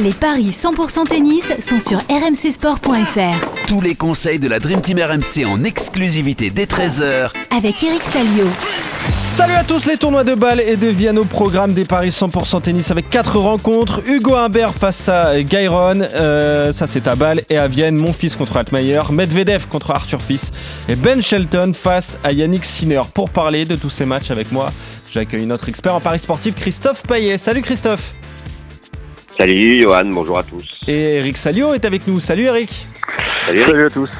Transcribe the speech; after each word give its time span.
Les 0.00 0.10
paris 0.10 0.46
100% 0.46 1.04
tennis 1.04 1.52
sont 1.60 1.78
sur 1.78 1.98
rmcsport.fr. 1.98 3.66
Tous 3.68 3.82
les 3.82 3.94
conseils 3.94 4.38
de 4.38 4.48
la 4.48 4.58
Dream 4.58 4.80
Team 4.80 4.98
RMC 4.98 5.44
en 5.44 5.64
exclusivité 5.64 6.48
dès 6.48 6.64
13h 6.64 7.30
Avec 7.54 7.82
Eric 7.82 8.02
Salio. 8.02 8.46
Salut 9.10 9.52
à 9.52 9.64
tous 9.64 9.84
les 9.84 9.98
tournois 9.98 10.24
de 10.24 10.34
balles 10.34 10.60
et 10.60 10.78
de 10.78 10.86
Vienne 10.86 11.18
au 11.18 11.26
programme 11.26 11.74
des 11.74 11.84
paris 11.84 12.08
100% 12.08 12.62
tennis 12.62 12.90
avec 12.90 13.10
4 13.10 13.38
rencontres. 13.38 14.00
Hugo 14.06 14.34
Humbert 14.34 14.74
face 14.74 15.10
à 15.10 15.42
Gairon, 15.42 16.00
euh, 16.00 16.72
ça 16.72 16.86
c'est 16.86 17.06
à 17.06 17.14
Bâle. 17.14 17.42
Et 17.50 17.58
à 17.58 17.68
Vienne, 17.68 17.96
mon 17.96 18.14
fils 18.14 18.34
contre 18.34 18.56
Altmaier, 18.56 19.02
Medvedev 19.10 19.66
contre 19.68 19.90
Arthur 19.90 20.22
Fils 20.22 20.52
et 20.88 20.96
Ben 20.96 21.20
Shelton 21.20 21.72
face 21.74 22.16
à 22.24 22.32
Yannick 22.32 22.64
Sinner. 22.64 23.02
Pour 23.12 23.28
parler 23.28 23.66
de 23.66 23.76
tous 23.76 23.90
ces 23.90 24.06
matchs 24.06 24.30
avec 24.30 24.52
moi, 24.52 24.72
j'accueille 25.12 25.44
notre 25.44 25.68
expert 25.68 25.94
en 25.94 26.00
paris 26.00 26.18
sportif 26.18 26.54
Christophe 26.54 27.02
Payet. 27.02 27.36
Salut 27.36 27.60
Christophe 27.60 28.14
Salut 29.38 29.80
Johan, 29.80 30.04
bonjour 30.06 30.38
à 30.38 30.42
tous. 30.42 30.80
Et 30.86 31.16
Eric 31.16 31.36
Salio 31.36 31.74
est 31.74 31.84
avec 31.84 32.06
nous. 32.06 32.20
Salut 32.20 32.44
Eric 32.44 32.86
Salut, 33.46 33.60
Eric. 33.60 33.70
Salut 33.70 33.86
à 33.86 33.90
tous. 33.90 34.10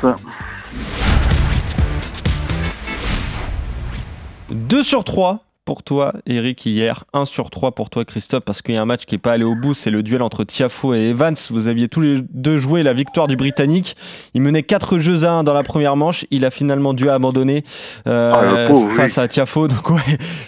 2 4.50 4.82
sur 4.82 5.04
3 5.04 5.44
pour 5.64 5.82
toi, 5.82 6.12
Eric, 6.26 6.66
hier. 6.66 7.04
1 7.12 7.24
sur 7.24 7.50
3 7.50 7.72
pour 7.72 7.88
toi, 7.90 8.04
Christophe, 8.04 8.44
parce 8.44 8.62
qu'il 8.62 8.74
y 8.74 8.78
a 8.78 8.82
un 8.82 8.86
match 8.86 9.04
qui 9.06 9.14
n'est 9.14 9.20
pas 9.20 9.32
allé 9.32 9.44
au 9.44 9.54
bout. 9.54 9.74
C'est 9.74 9.90
le 9.90 10.02
duel 10.02 10.22
entre 10.22 10.44
Tiafo 10.44 10.94
et 10.94 11.10
Evans. 11.10 11.34
Vous 11.50 11.68
aviez 11.68 11.88
tous 11.88 12.00
les 12.00 12.16
deux 12.30 12.58
joué 12.58 12.82
la 12.82 12.92
victoire 12.92 13.28
du 13.28 13.36
Britannique. 13.36 13.94
Il 14.34 14.42
menait 14.42 14.62
4 14.64 14.98
jeux 14.98 15.24
à 15.24 15.32
1 15.32 15.44
dans 15.44 15.54
la 15.54 15.62
première 15.62 15.96
manche. 15.96 16.24
Il 16.30 16.44
a 16.44 16.50
finalement 16.50 16.94
dû 16.94 17.08
abandonner 17.08 17.62
euh, 18.06 18.32
Ah, 18.34 18.96
face 18.96 19.16
oui. 19.18 19.22
à 19.22 19.28
Tiafo. 19.28 19.68
Donc, 19.68 19.90
ouais, 19.90 20.00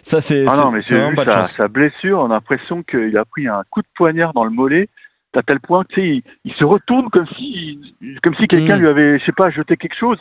ça, 0.03 0.21
c'est 0.21 0.45
Ah 0.49 0.71
vraiment 0.71 1.15
pas 1.15 1.25
de 1.25 1.47
sa, 1.47 1.69
blessure, 1.69 2.19
on 2.19 2.27
a 2.27 2.35
l'impression 2.35 2.83
qu'il 2.83 3.17
a 3.17 3.25
pris 3.25 3.47
un 3.47 3.63
coup 3.71 3.83
de 3.83 3.89
poignard 3.95 4.33
dans 4.35 4.45
le 4.45 4.51
mollet, 4.51 4.89
à 5.37 5.43
tel 5.43 5.61
point 5.61 5.85
que 5.85 5.95
tu 5.95 6.01
sais, 6.01 6.07
il, 6.09 6.23
il 6.45 6.55
se 6.55 6.65
retourne 6.65 7.09
comme 7.11 7.27
si, 7.37 7.79
comme 8.23 8.35
si 8.37 8.47
quelqu'un 8.47 8.77
Mm. 8.77 8.81
lui 8.81 8.89
avait, 8.89 9.19
je 9.19 9.25
sais 9.25 9.33
pas, 9.33 9.51
jeté 9.51 9.77
quelque 9.77 9.97
chose. 9.99 10.19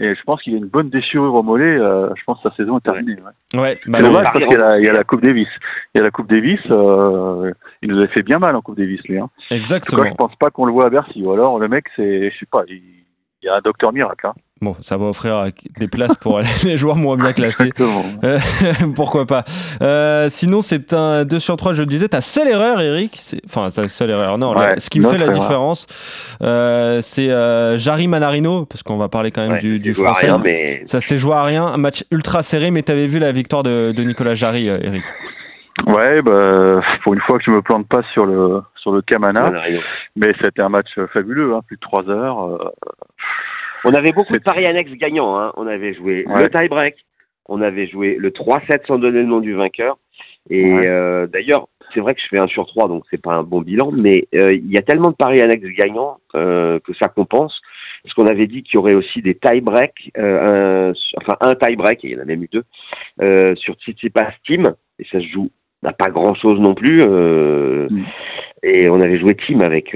Et 0.00 0.14
je 0.14 0.22
pense 0.24 0.40
qu'il 0.42 0.54
a 0.54 0.58
une 0.58 0.66
bonne 0.66 0.90
déchirure 0.90 1.34
au 1.34 1.42
mollet. 1.42 1.76
euh, 1.76 2.08
je 2.14 2.22
pense 2.24 2.40
que 2.42 2.48
sa 2.48 2.54
saison 2.56 2.78
est 2.78 2.82
terminée. 2.82 3.16
Ouais. 3.54 3.60
Ouais, 3.60 3.80
bah, 3.86 3.98
dommage 3.98 4.24
parce 4.32 4.38
qu'il 4.38 4.52
y, 4.52 4.54
a 4.54 4.58
la- 4.68 4.78
il 4.78 4.84
y 4.84 4.88
a 4.88 4.92
la 4.92 5.02
Coupe 5.04 5.22
Davis. 5.22 5.48
Il 5.94 5.98
y 5.98 6.00
a 6.00 6.04
la 6.04 6.10
Coupe 6.10 6.30
Davis. 6.30 6.60
euh, 6.70 7.52
il 7.82 7.88
nous 7.90 7.98
avait 7.98 8.06
fait 8.08 8.22
bien 8.22 8.38
mal 8.38 8.54
en 8.56 8.60
Coupe 8.62 8.76
Davis, 8.78 9.00
lui. 9.08 9.18
Hein. 9.18 9.24
En 9.24 9.26
tout 9.26 9.48
cas, 9.48 9.56
exactement. 9.56 10.04
je 10.04 10.14
pense 10.14 10.36
pas 10.36 10.50
qu'on 10.50 10.64
le 10.66 10.72
voit 10.72 10.86
à 10.86 10.90
Bercy. 10.90 11.22
Ou 11.24 11.32
alors 11.32 11.58
le 11.58 11.68
mec, 11.68 11.86
c'est, 11.96 12.30
je 12.30 12.38
sais 12.38 12.46
pas, 12.50 12.62
il, 12.68 12.74
il 13.42 13.46
y 13.46 13.48
a 13.48 13.56
un 13.56 13.60
docteur 13.60 13.92
miracle. 13.92 14.26
Hein. 14.28 14.34
Bon, 14.60 14.74
ça 14.80 14.96
va 14.96 15.04
offrir 15.06 15.46
des 15.78 15.86
places 15.86 16.16
pour 16.16 16.40
les 16.64 16.76
joueurs 16.76 16.96
moins 16.96 17.16
bien 17.16 17.32
classés. 17.32 17.68
Exactement. 17.68 18.02
Euh, 18.24 18.38
Pourquoi 18.96 19.24
pas. 19.24 19.44
Euh, 19.82 20.28
sinon, 20.28 20.62
c'est 20.62 20.92
un 20.92 21.24
2 21.24 21.38
sur 21.38 21.56
3, 21.56 21.74
je 21.74 21.82
le 21.82 21.86
disais. 21.86 22.08
Ta 22.08 22.20
seule 22.20 22.48
erreur, 22.48 22.80
Eric, 22.80 23.16
c'est- 23.20 23.40
enfin, 23.46 23.68
ta 23.70 23.86
seule 23.88 24.10
erreur, 24.10 24.36
non, 24.36 24.54
Ouais, 24.56 24.70
la- 24.70 24.78
ce 24.80 24.90
qui 24.90 24.98
me 24.98 25.08
fait 25.08 25.16
la 25.18 25.26
erreur. 25.26 25.38
différence, 25.40 25.86
euh, 26.42 27.00
c'est 27.02 27.30
euh, 27.30 27.78
Jarry 27.78 28.08
Manarino, 28.08 28.64
parce 28.64 28.82
qu'on 28.82 28.96
va 28.96 29.08
parler 29.08 29.30
quand 29.30 29.42
même 29.42 29.52
Ouais, 29.52 29.58
du, 29.58 29.78
du 29.78 29.94
français. 29.94 30.26
rien, 30.26 30.38
mais 30.38 30.82
Ça 30.86 31.00
s'est 31.00 31.18
joué 31.18 31.34
à 31.34 31.44
rien, 31.44 31.64
un 31.64 31.76
match 31.76 32.02
ultra 32.10 32.42
serré, 32.42 32.72
mais 32.72 32.82
tu 32.82 32.90
avais 32.90 33.06
vu 33.06 33.20
la 33.20 33.30
victoire 33.30 33.62
de, 33.62 33.92
de 33.92 34.02
Nicolas 34.02 34.34
Jarry, 34.34 34.68
euh, 34.68 34.78
Eric? 34.82 35.04
Ouais, 35.86 36.20
bah, 36.22 36.80
pour 37.04 37.14
une 37.14 37.20
fois 37.20 37.38
que 37.38 37.44
je 37.44 37.52
me 37.52 37.62
plante 37.62 37.86
pas 37.86 38.02
sur 38.12 38.26
le 38.26 38.60
sur 38.74 38.90
le 38.90 39.00
Camana, 39.02 39.48
on 39.48 39.54
a 39.54 39.60
raison. 39.60 39.80
mais 40.16 40.32
c'était 40.42 40.62
un 40.62 40.68
match 40.68 40.88
fabuleux, 41.12 41.54
hein, 41.54 41.60
plus 41.64 41.76
de 41.76 41.80
trois 41.80 42.08
heures. 42.10 42.72
On 43.88 43.94
avait 43.94 44.12
beaucoup 44.12 44.32
de 44.32 44.38
paris 44.42 44.66
annexes 44.66 44.92
gagnants. 44.92 45.38
Hein. 45.38 45.52
On 45.56 45.66
avait 45.66 45.94
joué 45.94 46.24
Ouais. 46.26 46.42
le 46.42 46.48
tie-break, 46.48 46.96
on 47.46 47.60
avait 47.62 47.86
joué 47.86 48.16
le 48.18 48.30
3-7 48.30 48.86
sans 48.86 48.98
donner 48.98 49.20
le 49.20 49.26
nom 49.26 49.40
du 49.40 49.54
vainqueur. 49.54 49.98
Et 50.50 50.72
Ouais. 50.72 50.86
euh, 50.88 51.26
d'ailleurs, 51.26 51.68
c'est 51.94 52.00
vrai 52.00 52.14
que 52.14 52.20
je 52.20 52.28
fais 52.28 52.38
un 52.38 52.46
sur 52.48 52.66
3, 52.66 52.88
donc 52.88 53.04
c'est 53.10 53.20
pas 53.20 53.32
un 53.32 53.42
bon 53.42 53.62
bilan, 53.62 53.90
mais 53.92 54.26
euh, 54.34 54.52
il 54.52 54.70
y 54.70 54.76
a 54.78 54.82
tellement 54.82 55.10
de 55.10 55.14
paris 55.16 55.40
annexes 55.40 55.66
gagnants 55.76 56.18
euh, 56.34 56.78
que 56.80 56.92
ça 56.94 57.08
compense. 57.08 57.58
Parce 58.02 58.14
qu'on 58.14 58.26
avait 58.26 58.46
dit 58.46 58.62
qu'il 58.62 58.74
y 58.74 58.78
aurait 58.78 58.94
aussi 58.94 59.22
des 59.22 59.34
tie-break, 59.34 60.12
un- 60.16 60.92
enfin 61.16 61.36
un 61.40 61.54
tie-break, 61.54 62.04
et 62.04 62.08
il 62.08 62.12
y 62.12 62.16
en 62.16 62.22
a 62.22 62.24
même 62.24 62.42
eu 62.44 62.48
deux, 62.52 63.54
sur 63.56 63.74
Tsitsipas 63.74 64.30
Team, 64.46 64.64
et 64.98 65.04
ça 65.10 65.18
se 65.20 65.26
joue 65.26 65.50
à 65.84 65.92
pas 65.92 66.08
grand-chose 66.08 66.60
non 66.60 66.74
plus. 66.74 67.02
Mm. 67.02 68.04
Et 68.62 68.88
on 68.90 69.00
avait 69.00 69.18
joué 69.18 69.34
team 69.34 69.62
avec, 69.62 69.94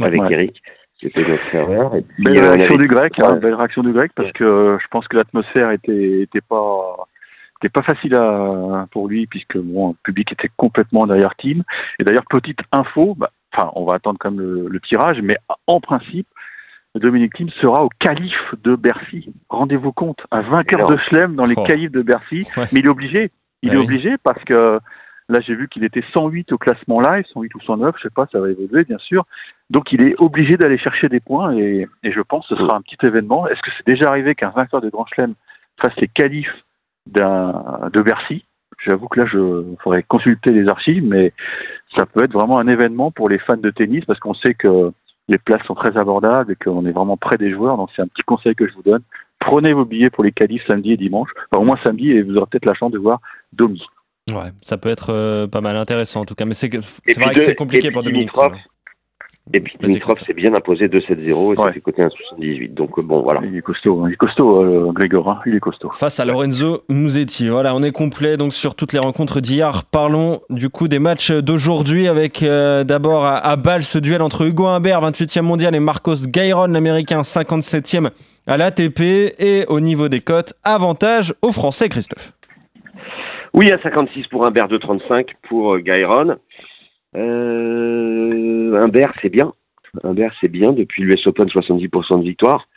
avec 0.00 0.20
Ouais. 0.20 0.32
Eric. 0.32 0.60
C'était 1.00 1.26
notre 1.26 1.54
erreur. 1.54 1.94
Et 1.96 2.02
puis, 2.02 2.24
Belle 2.24 2.38
euh, 2.38 2.40
on 2.40 2.48
réaction 2.52 2.76
avait- 2.76 2.78
du 2.78 2.88
grec, 2.88 3.12
hein, 3.24 3.34
belle 3.36 3.54
réaction 3.54 3.82
du 3.82 3.92
grec, 3.92 4.12
parce 4.14 4.28
Ouais. 4.28 4.32
que 4.34 4.44
euh, 4.44 4.78
je 4.78 4.86
pense 4.90 5.08
que 5.08 5.16
l'atmosphère 5.16 5.70
était 5.70 6.20
était 6.20 6.40
pas 6.42 7.06
était 7.62 7.68
pas 7.70 7.82
facile 7.82 8.14
à, 8.16 8.86
pour 8.90 9.08
lui, 9.08 9.26
puisque 9.26 9.58
bon, 9.58 9.88
le 9.90 9.94
public 10.02 10.32
était 10.32 10.50
complètement 10.56 11.06
derrière 11.06 11.34
Team. 11.36 11.62
Et 11.98 12.04
d'ailleurs, 12.04 12.24
petite 12.28 12.60
info, 12.72 13.14
bah, 13.18 13.30
enfin, 13.54 13.70
on 13.74 13.84
va 13.84 13.96
attendre 13.96 14.18
quand 14.18 14.30
même 14.30 14.40
le, 14.40 14.68
le 14.68 14.80
tirage, 14.80 15.20
mais 15.22 15.36
en 15.66 15.78
principe, 15.80 16.26
Dominique 16.94 17.34
Thiem 17.34 17.50
sera 17.60 17.84
au 17.84 17.90
calife 17.98 18.54
de 18.64 18.74
Bercy. 18.76 19.32
Rendez-vous 19.48 19.92
compte, 19.92 20.20
un 20.30 20.40
vainqueur 20.40 20.88
de 20.88 20.96
Chelem 20.96 21.34
dans 21.36 21.44
les 21.44 21.54
Oh. 21.56 21.62
califs 21.64 21.92
de 21.92 22.02
Bercy, 22.02 22.46
Ouais. 22.56 22.64
mais 22.72 22.80
il 22.80 22.86
est 22.86 22.90
obligé. 22.90 23.30
Il 23.62 23.70
Ah 23.70 23.74
est 23.74 23.76
oui. 23.76 23.84
obligé 23.84 24.16
parce 24.24 24.42
que 24.44 24.80
là, 25.30 25.40
j'ai 25.40 25.54
vu 25.54 25.68
qu'il 25.68 25.84
était 25.84 26.04
108 26.12 26.52
au 26.52 26.58
classement 26.58 27.00
live, 27.00 27.24
108 27.32 27.54
ou 27.54 27.60
109, 27.60 27.94
je 27.96 28.02
sais 28.02 28.14
pas, 28.14 28.26
ça 28.30 28.40
va 28.40 28.50
évoluer 28.50 28.84
bien 28.84 28.98
sûr. 28.98 29.24
Donc, 29.70 29.92
il 29.92 30.02
est 30.02 30.14
obligé 30.18 30.56
d'aller 30.56 30.78
chercher 30.78 31.08
des 31.08 31.20
points 31.20 31.56
et, 31.56 31.88
je 32.02 32.20
pense 32.20 32.48
que 32.48 32.56
ce 32.56 32.60
sera 32.60 32.76
un 32.76 32.82
petit 32.82 32.98
événement. 33.06 33.46
Est-ce 33.46 33.62
que 33.62 33.70
c'est 33.76 33.86
déjà 33.86 34.08
arrivé 34.08 34.34
qu'un 34.34 34.50
vainqueur 34.50 34.80
de 34.80 34.90
Grand 34.90 35.06
Chelem 35.06 35.34
fasse 35.80 35.94
les 35.96 36.08
qualifs 36.08 36.64
de 37.06 38.02
Bercy? 38.02 38.44
J'avoue 38.84 39.08
que 39.08 39.20
là, 39.20 39.26
je 39.26 39.64
faudrait 39.82 40.02
consulter 40.02 40.52
les 40.52 40.68
archives, 40.68 41.04
mais 41.04 41.32
ça 41.96 42.06
peut 42.06 42.24
être 42.24 42.32
vraiment 42.32 42.58
un 42.58 42.66
événement 42.66 43.10
pour 43.10 43.28
les 43.28 43.38
fans 43.38 43.56
de 43.56 43.70
tennis 43.70 44.04
parce 44.06 44.18
qu'on 44.18 44.34
sait 44.34 44.54
que 44.54 44.90
les 45.28 45.38
places 45.38 45.62
sont 45.66 45.74
très 45.74 45.96
abordables 45.96 46.52
et 46.52 46.56
qu'on 46.56 46.86
est 46.86 46.92
vraiment 46.92 47.16
près 47.16 47.36
des 47.36 47.52
joueurs. 47.52 47.76
Donc, 47.76 47.90
c'est 47.94 48.02
un 48.02 48.08
petit 48.08 48.22
conseil 48.22 48.54
que 48.54 48.66
je 48.66 48.74
vous 48.74 48.82
donne. 48.82 49.02
Prenez 49.38 49.72
vos 49.72 49.84
billets 49.84 50.10
pour 50.10 50.24
les 50.24 50.32
qualifs 50.32 50.66
samedi 50.66 50.92
et 50.92 50.96
dimanche. 50.96 51.30
Enfin, 51.52 51.62
au 51.62 51.66
moins 51.66 51.78
samedi, 51.84 52.10
et 52.10 52.22
vous 52.22 52.36
aurez 52.36 52.46
peut-être 52.50 52.66
la 52.66 52.74
chance 52.74 52.90
de 52.90 52.98
voir 52.98 53.20
Domi. 53.52 53.82
Ouais, 54.28 54.50
ça 54.62 54.76
peut 54.76 54.90
être 54.90 55.12
euh, 55.12 55.46
pas 55.46 55.60
mal 55.60 55.76
intéressant 55.76 56.20
en 56.20 56.24
tout 56.24 56.34
cas, 56.34 56.44
mais 56.44 56.54
c'est 56.54 56.68
vrai 56.72 57.34
que 57.34 57.40
c'est 57.40 57.54
compliqué 57.54 57.90
pour 57.90 58.02
Dominique. 58.02 58.30
Et 59.52 59.58
puis 59.58 59.74
Dimitrov 59.82 60.16
s'est 60.24 60.34
bien 60.34 60.54
imposé 60.54 60.86
2-7-0 60.86 61.54
et 61.54 61.56
ça 61.56 61.62
Ouais. 61.64 61.72
fait 61.72 61.80
côté 61.80 62.02
1,78. 62.02 62.72
Donc 62.74 62.96
euh, 62.98 63.02
bon, 63.02 63.20
voilà. 63.22 63.40
Il 63.44 63.56
est 63.56 63.62
costaud, 63.62 64.00
hein. 64.00 64.08
il 64.08 64.12
est 64.12 64.16
costaud, 64.16 64.62
euh, 64.62 64.92
Grégor, 64.92 65.28
hein. 65.32 65.40
il 65.44 65.56
est 65.56 65.60
costaud. 65.60 65.90
Face 65.90 66.20
à 66.20 66.24
Lorenzo 66.24 66.84
Musetti. 66.88 67.48
Voilà, 67.48 67.74
on 67.74 67.82
est 67.82 67.90
complet 67.90 68.36
donc 68.36 68.54
sur 68.54 68.76
toutes 68.76 68.92
les 68.92 69.00
rencontres 69.00 69.40
d'hier. 69.40 69.82
Parlons 69.86 70.40
du 70.50 70.68
coup 70.68 70.86
des 70.86 71.00
matchs 71.00 71.32
d'aujourd'hui 71.32 72.06
avec 72.06 72.44
euh, 72.44 72.84
d'abord 72.84 73.24
à, 73.24 73.38
à 73.38 73.56
Bâle 73.56 73.82
ce 73.82 73.98
duel 73.98 74.22
entre 74.22 74.46
Hugo 74.46 74.66
Humbert, 74.66 75.00
28e 75.10 75.42
mondial, 75.42 75.74
et 75.74 75.80
Marcos 75.80 76.26
Gairon, 76.28 76.66
l'américain, 76.66 77.22
57e 77.22 78.10
à 78.46 78.56
l'ATP. 78.56 79.00
Et 79.40 79.64
au 79.66 79.80
niveau 79.80 80.08
des 80.08 80.20
cotes, 80.20 80.52
avantage 80.62 81.34
aux 81.42 81.50
Français, 81.50 81.88
Christophe. 81.88 82.34
Oui, 83.52 83.70
à 83.72 83.78
56 83.82 84.28
pour 84.28 84.46
Humbert, 84.46 84.68
2,35 84.68 85.30
pour 85.48 85.74
euh, 85.74 85.78
Gairon. 85.80 86.36
Euh, 87.16 88.80
Humbert, 88.80 89.12
c'est 89.20 89.28
bien. 89.28 89.52
Humbert, 90.04 90.32
c'est 90.40 90.48
bien. 90.48 90.72
Depuis 90.72 91.02
l'US 91.02 91.26
Open, 91.26 91.48
70% 91.48 92.20
de 92.20 92.24
victoire. 92.24 92.68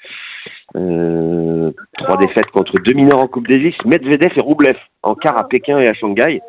Euh, 0.76 1.72
trois 1.98 2.18
défaites 2.18 2.48
contre 2.48 2.80
deux 2.80 2.94
mineurs 2.94 3.20
en 3.20 3.28
Coupe 3.28 3.48
Davis, 3.48 3.76
Medvedev 3.86 4.34
et 4.36 4.42
Roublev 4.42 4.78
en 5.04 5.14
quart 5.14 5.38
à 5.38 5.48
Pékin 5.48 5.80
et 5.80 5.88
à 5.88 5.94
Shanghai. 5.94 6.42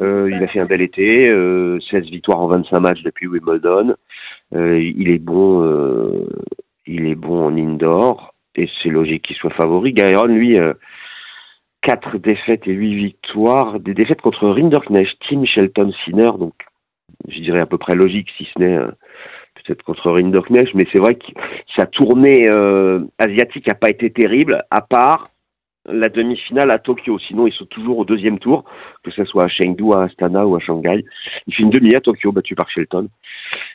Il 0.00 0.34
a 0.34 0.48
fait 0.48 0.60
un 0.60 0.66
bel 0.66 0.82
été, 0.82 1.30
euh, 1.30 1.78
16 1.90 2.06
victoires 2.10 2.40
en 2.40 2.48
25 2.48 2.80
matchs 2.80 3.02
depuis 3.02 3.26
Wimbledon. 3.28 3.94
Il 4.52 5.10
est 5.10 5.18
bon, 5.18 6.26
il 6.86 7.06
est 7.06 7.14
bon 7.14 7.46
en 7.46 7.56
indoor 7.56 8.34
et 8.56 8.68
c'est 8.82 8.90
logique 8.90 9.22
qu'il 9.22 9.36
soit 9.36 9.50
favori. 9.50 9.92
Gairon, 9.92 10.26
lui, 10.26 10.58
4 11.88 12.18
défaites 12.18 12.68
et 12.68 12.72
8 12.72 12.94
victoires, 12.96 13.80
des 13.80 13.94
défaites 13.94 14.20
contre 14.20 14.46
Rinderknecht, 14.46 15.16
Tim 15.26 15.46
Shelton, 15.46 15.90
Sinner, 16.04 16.32
donc 16.38 16.52
je 17.26 17.40
dirais 17.40 17.60
à 17.60 17.66
peu 17.66 17.78
près 17.78 17.94
logique 17.94 18.28
si 18.36 18.46
ce 18.52 18.58
n'est 18.62 18.76
euh, 18.76 18.90
peut-être 19.54 19.82
contre 19.84 20.10
Rinderknecht, 20.10 20.74
mais 20.74 20.84
c'est 20.92 20.98
vrai 20.98 21.14
que 21.14 21.24
sa 21.74 21.86
tournée 21.86 22.44
euh, 22.50 23.00
asiatique 23.18 23.66
n'a 23.66 23.74
pas 23.74 23.88
été 23.88 24.10
terrible, 24.10 24.62
à 24.70 24.82
part 24.82 25.30
la 25.86 26.10
demi-finale 26.10 26.70
à 26.70 26.78
Tokyo. 26.78 27.18
Sinon, 27.20 27.46
ils 27.46 27.54
sont 27.54 27.64
toujours 27.64 27.96
au 27.96 28.04
deuxième 28.04 28.38
tour, 28.38 28.64
que 29.02 29.10
ce 29.10 29.24
soit 29.24 29.44
à 29.44 29.48
Chengdu, 29.48 29.94
à 29.94 30.02
Astana 30.02 30.46
ou 30.46 30.56
à 30.56 30.60
Shanghai. 30.60 31.06
Il 31.46 31.54
fait 31.54 31.62
une 31.62 31.70
demi 31.70 31.94
à 31.94 32.02
Tokyo, 32.02 32.32
battu 32.32 32.54
par 32.54 32.68
Shelton. 32.68 33.08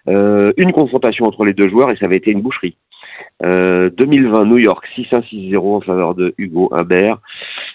Euh, 0.08 0.52
une 0.58 0.72
confrontation 0.72 1.26
entre 1.26 1.46
les 1.46 1.54
deux 1.54 1.68
joueurs 1.68 1.92
et 1.92 1.98
ça 1.98 2.06
avait 2.06 2.18
été 2.18 2.30
une 2.30 2.42
boucherie. 2.42 2.78
Euh, 3.44 3.90
2020, 3.98 4.46
New 4.46 4.58
York, 4.58 4.86
6-1-6-0 4.96 5.76
en 5.78 5.82
faveur 5.82 6.16
de 6.16 6.34
Hugo 6.38 6.70
Humbert. 6.72 7.18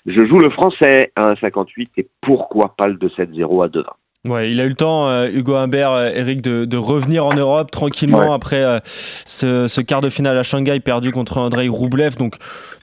Je 0.06 0.24
joue 0.26 0.38
le 0.38 0.50
français 0.50 1.12
à 1.16 1.32
1,58 1.34 1.86
et 1.98 2.08
pourquoi 2.22 2.74
pas 2.76 2.86
le 2.86 2.94
2-7-0 2.94 3.64
à 3.64 3.68
2-20. 3.68 3.84
Ouais, 4.26 4.50
il 4.50 4.60
a 4.60 4.64
eu 4.64 4.68
le 4.68 4.74
temps, 4.74 5.08
euh, 5.08 5.28
Hugo 5.32 5.54
Humbert, 5.54 5.92
euh, 5.92 6.10
Eric, 6.12 6.42
de, 6.42 6.64
de 6.64 6.76
revenir 6.76 7.24
en 7.24 7.34
Europe 7.34 7.70
tranquillement 7.70 8.18
Ouais. 8.30 8.34
après 8.34 8.62
euh, 8.62 8.80
ce, 8.84 9.68
ce 9.68 9.80
quart 9.80 10.00
de 10.00 10.08
finale 10.08 10.36
à 10.36 10.42
Shanghai 10.42 10.80
perdu 10.80 11.12
contre 11.12 11.38
Andrei 11.38 11.68
Roublev. 11.68 12.16
Donc, 12.16 12.34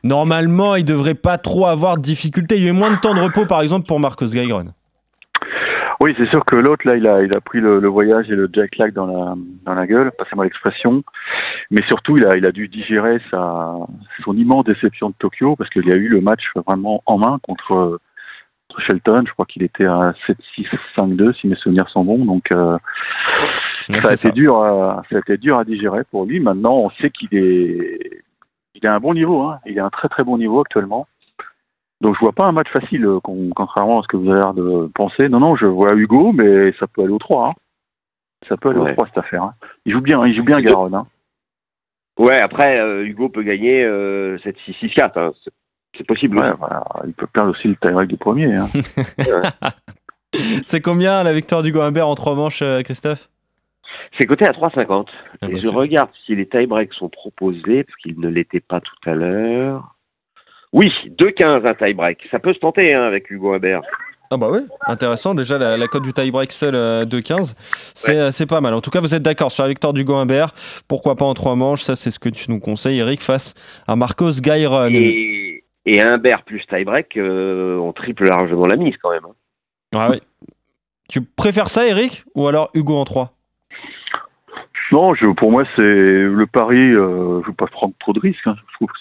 normalement, 0.04 0.76
il 0.76 0.86
devrait 0.86 1.14
pas 1.14 1.38
trop 1.38 1.66
avoir 1.68 1.98
de 1.98 2.02
difficultés. 2.02 2.56
Il 2.56 2.64
y 2.64 2.68
a 2.68 2.70
eu 2.70 2.74
moins 2.74 2.92
de 2.96 3.00
temps 3.00 3.14
de 3.14 3.20
repos, 3.20 3.46
par 3.46 3.62
exemple, 3.62 3.86
pour 3.86 4.00
Marcos 4.00 4.28
Gairon. 4.28 4.68
Oui, 6.02 6.14
c'est 6.18 6.30
sûr 6.30 6.44
que 6.46 6.56
l'autre, 6.56 6.86
là, 6.86 6.96
il 6.96 7.08
a, 7.08 7.22
il 7.22 7.36
a 7.36 7.42
pris 7.42 7.60
le, 7.60 7.80
le 7.80 7.88
voyage 7.88 8.30
et 8.30 8.36
le 8.36 8.50
lag 8.78 8.94
dans 8.94 9.08
la, 9.08 9.36
dans 9.64 9.74
la 9.74 9.88
gueule, 9.88 10.12
passez-moi 10.18 10.46
l'expression. 10.46 11.04
Mais 11.72 11.82
surtout, 11.88 12.18
il 12.18 12.26
a, 12.26 12.36
il 12.38 12.46
a 12.46 12.52
dû 12.52 12.68
digérer 12.68 13.20
sa, 13.32 13.76
son 14.24 14.36
immense 14.36 14.66
déception 14.66 15.10
de 15.10 15.16
Tokyo, 15.18 15.56
parce 15.56 15.70
qu'il 15.70 15.92
a 15.94 15.96
eu 15.96 16.08
le 16.08 16.22
match 16.22 16.44
vraiment 16.68 17.02
en 17.06 17.18
main 17.18 17.40
contre, 17.44 18.00
contre 18.70 18.82
Shelton. 18.82 19.24
Je 19.26 19.32
crois 19.34 19.46
qu'il 19.46 19.64
était 19.64 19.86
à 19.86 20.14
7-6, 20.28 20.68
5-2, 20.98 21.34
si 21.40 21.48
mes 21.48 21.56
souvenirs 21.56 21.90
sont 21.90 22.04
bons. 22.04 22.26
Donc, 22.26 22.46
euh, 22.54 22.78
Ouais, 23.90 24.02
ça, 24.02 24.10
a 24.10 24.14
été 24.14 24.32
dur 24.32 24.58
à, 24.58 25.04
ça 25.10 25.18
a 25.18 25.20
été 25.20 25.38
dur 25.38 25.60
à 25.60 25.64
digérer 25.64 26.04
pour 26.10 26.26
lui. 26.26 26.40
Maintenant, 26.40 26.76
on 26.78 26.90
sait 27.02 27.12
qu'il 27.12 27.30
est, 27.34 28.24
il 28.74 28.88
a 28.88 28.96
un 28.96 29.00
bon 29.00 29.14
niveau, 29.14 29.44
hein. 29.44 29.60
Il 29.66 29.80
a 29.80 29.86
un 29.86 29.90
très 29.90 30.10
très 30.10 30.24
bon 30.24 30.38
niveau 30.38 30.60
actuellement. 30.60 31.08
Donc 32.02 32.16
je 32.16 32.20
vois 32.20 32.34
pas 32.34 32.46
un 32.46 32.52
match 32.52 32.68
facile, 32.72 33.06
euh, 33.06 33.20
con- 33.20 33.50
contrairement 33.56 34.00
à 34.00 34.04
ce 34.04 34.08
que 34.08 34.18
vous 34.18 34.30
avez 34.30 34.40
l'air 34.40 34.54
de 34.54 34.90
penser. 34.94 35.30
Non, 35.30 35.40
non, 35.40 35.56
je 35.56 35.66
vois 35.66 35.94
Hugo, 35.96 36.34
mais 36.34 36.74
ça 36.80 36.88
peut 36.88 37.02
aller 37.04 37.12
au 37.14 37.18
3. 37.18 37.50
Hein. 37.50 37.54
Ça 38.48 38.58
peut 38.58 38.70
aller 38.70 38.80
Ouais. 38.80 38.92
au 38.92 38.96
3 38.96 39.08
cette 39.08 39.18
affaire. 39.18 39.44
hein. 39.44 39.54
Il 39.86 39.94
joue 39.94 40.02
bien, 40.02 40.26
il 40.28 40.36
joue 40.36 40.44
bien 40.44 40.60
Garonne. 40.62 40.94
Hein. 40.96 41.08
Ouais, 42.20 42.40
après, 42.42 42.80
euh, 42.80 43.04
Hugo 43.06 43.30
peut 43.30 43.44
gagner 43.44 43.84
euh, 43.84 44.38
7-6-6-4. 44.40 45.18
hein. 45.20 45.32
C'est- 45.44 45.52
C'est 45.98 46.06
possible. 46.06 46.38
Ouais, 46.38 46.52
voilà. 46.60 46.84
Il 47.08 47.14
peut 47.14 47.26
perdre 47.28 47.52
aussi 47.52 47.70
le 47.70 47.76
tie-break 47.78 48.10
du 48.10 48.18
premier. 48.18 48.54
Hein. 48.54 48.68
C'est 50.66 50.82
combien 50.82 51.24
la 51.24 51.32
victoire 51.32 51.64
d'Hugo 51.64 51.80
Humbert 51.80 52.08
en 52.10 52.16
trois 52.16 52.36
manches, 52.36 52.62
euh, 52.62 52.82
Christophe? 52.82 53.30
C'est 54.20 54.26
coté 54.28 54.46
à 54.46 54.52
3,50. 54.52 55.08
Ah 55.42 55.48
Et 55.48 55.54
bah, 55.54 55.58
je 55.60 55.68
regarde 55.70 56.10
si 56.26 56.36
les 56.36 56.48
tie-breaks 56.48 56.94
sont 56.94 57.08
proposés, 57.08 57.86
parce 57.86 57.96
qu'ils 58.02 58.20
ne 58.20 58.28
l'étaient 58.28 58.60
pas 58.60 58.82
tout 58.82 59.10
à 59.10 59.14
l'heure. 59.14 59.95
Oui, 60.76 60.92
2,15 61.20 61.66
un 61.68 61.74
tie-break. 61.74 62.28
Ça 62.30 62.38
peut 62.40 62.54
se 62.54 62.60
tenter 62.60 62.94
hein, 62.94 63.04
avec 63.04 63.30
Hugo 63.32 63.54
Humbert. 63.54 63.82
Ah 64.30 64.36
bah 64.38 64.50
oui, 64.52 64.60
intéressant. 64.88 65.34
Déjà, 65.34 65.58
la, 65.58 65.78
la 65.78 65.88
cote 65.88 66.04
du 66.04 66.12
tie-break 66.12 66.52
seul 66.52 66.76
euh, 66.76 67.06
2,15, 67.06 67.54
c'est 67.94 68.18
euh, 68.18 68.32
c'est 68.32 68.46
pas 68.46 68.60
mal. 68.60 68.74
En 68.74 68.82
tout 68.82 68.90
cas, 68.90 69.00
vous 69.00 69.16
êtes 69.16 69.22
d'accord 69.22 69.52
sur 69.52 69.64
la 69.64 69.70
victoire 69.70 69.94
d'Hugo 69.94 70.16
Humbert. 70.16 70.54
Pourquoi 70.90 71.16
pas 71.16 71.24
en 71.24 71.34
trois 71.34 71.56
manches? 71.56 71.84
Ça, 71.84 71.96
c'est 71.96 72.12
ce 72.12 72.20
que 72.20 72.28
tu 72.28 72.52
nous 72.52 72.60
conseilles, 72.60 73.00
Eric, 73.00 73.22
face 73.22 73.54
à 73.88 73.96
Marcos 73.96 74.32
Gairon. 74.42 74.90
Et, 74.92 75.64
et 75.86 76.02
Humbert 76.02 76.44
plus 76.44 76.62
tie-break, 76.68 77.16
euh, 77.16 77.78
on 77.78 77.94
triple 77.94 78.26
largement 78.26 78.66
la 78.66 78.76
mise 78.76 78.96
quand 79.02 79.12
même. 79.12 79.26
hein. 79.26 79.36
Ah 79.96 80.10
oui. 80.12 80.20
Tu 81.08 81.22
préfères 81.22 81.70
ça, 81.70 81.88
Eric 81.88 82.26
Ou 82.34 82.48
alors 82.48 82.72
Hugo 82.74 82.98
en 82.98 83.06
3 83.06 83.32
Non, 84.92 85.14
je, 85.16 85.26
pour 85.32 85.52
moi, 85.52 85.64
c'est 85.76 85.84
le 85.84 86.46
pari. 86.46 86.78
Euh, 86.94 87.42
je 87.42 87.48
veux 87.48 87.54
pas 87.54 87.68
prendre 87.68 87.94
trop 88.00 88.14
de 88.14 88.20
risques. 88.20 88.46
hein. 88.46 88.56
Je 88.70 88.74
trouve 88.76 88.88
que 88.90 89.00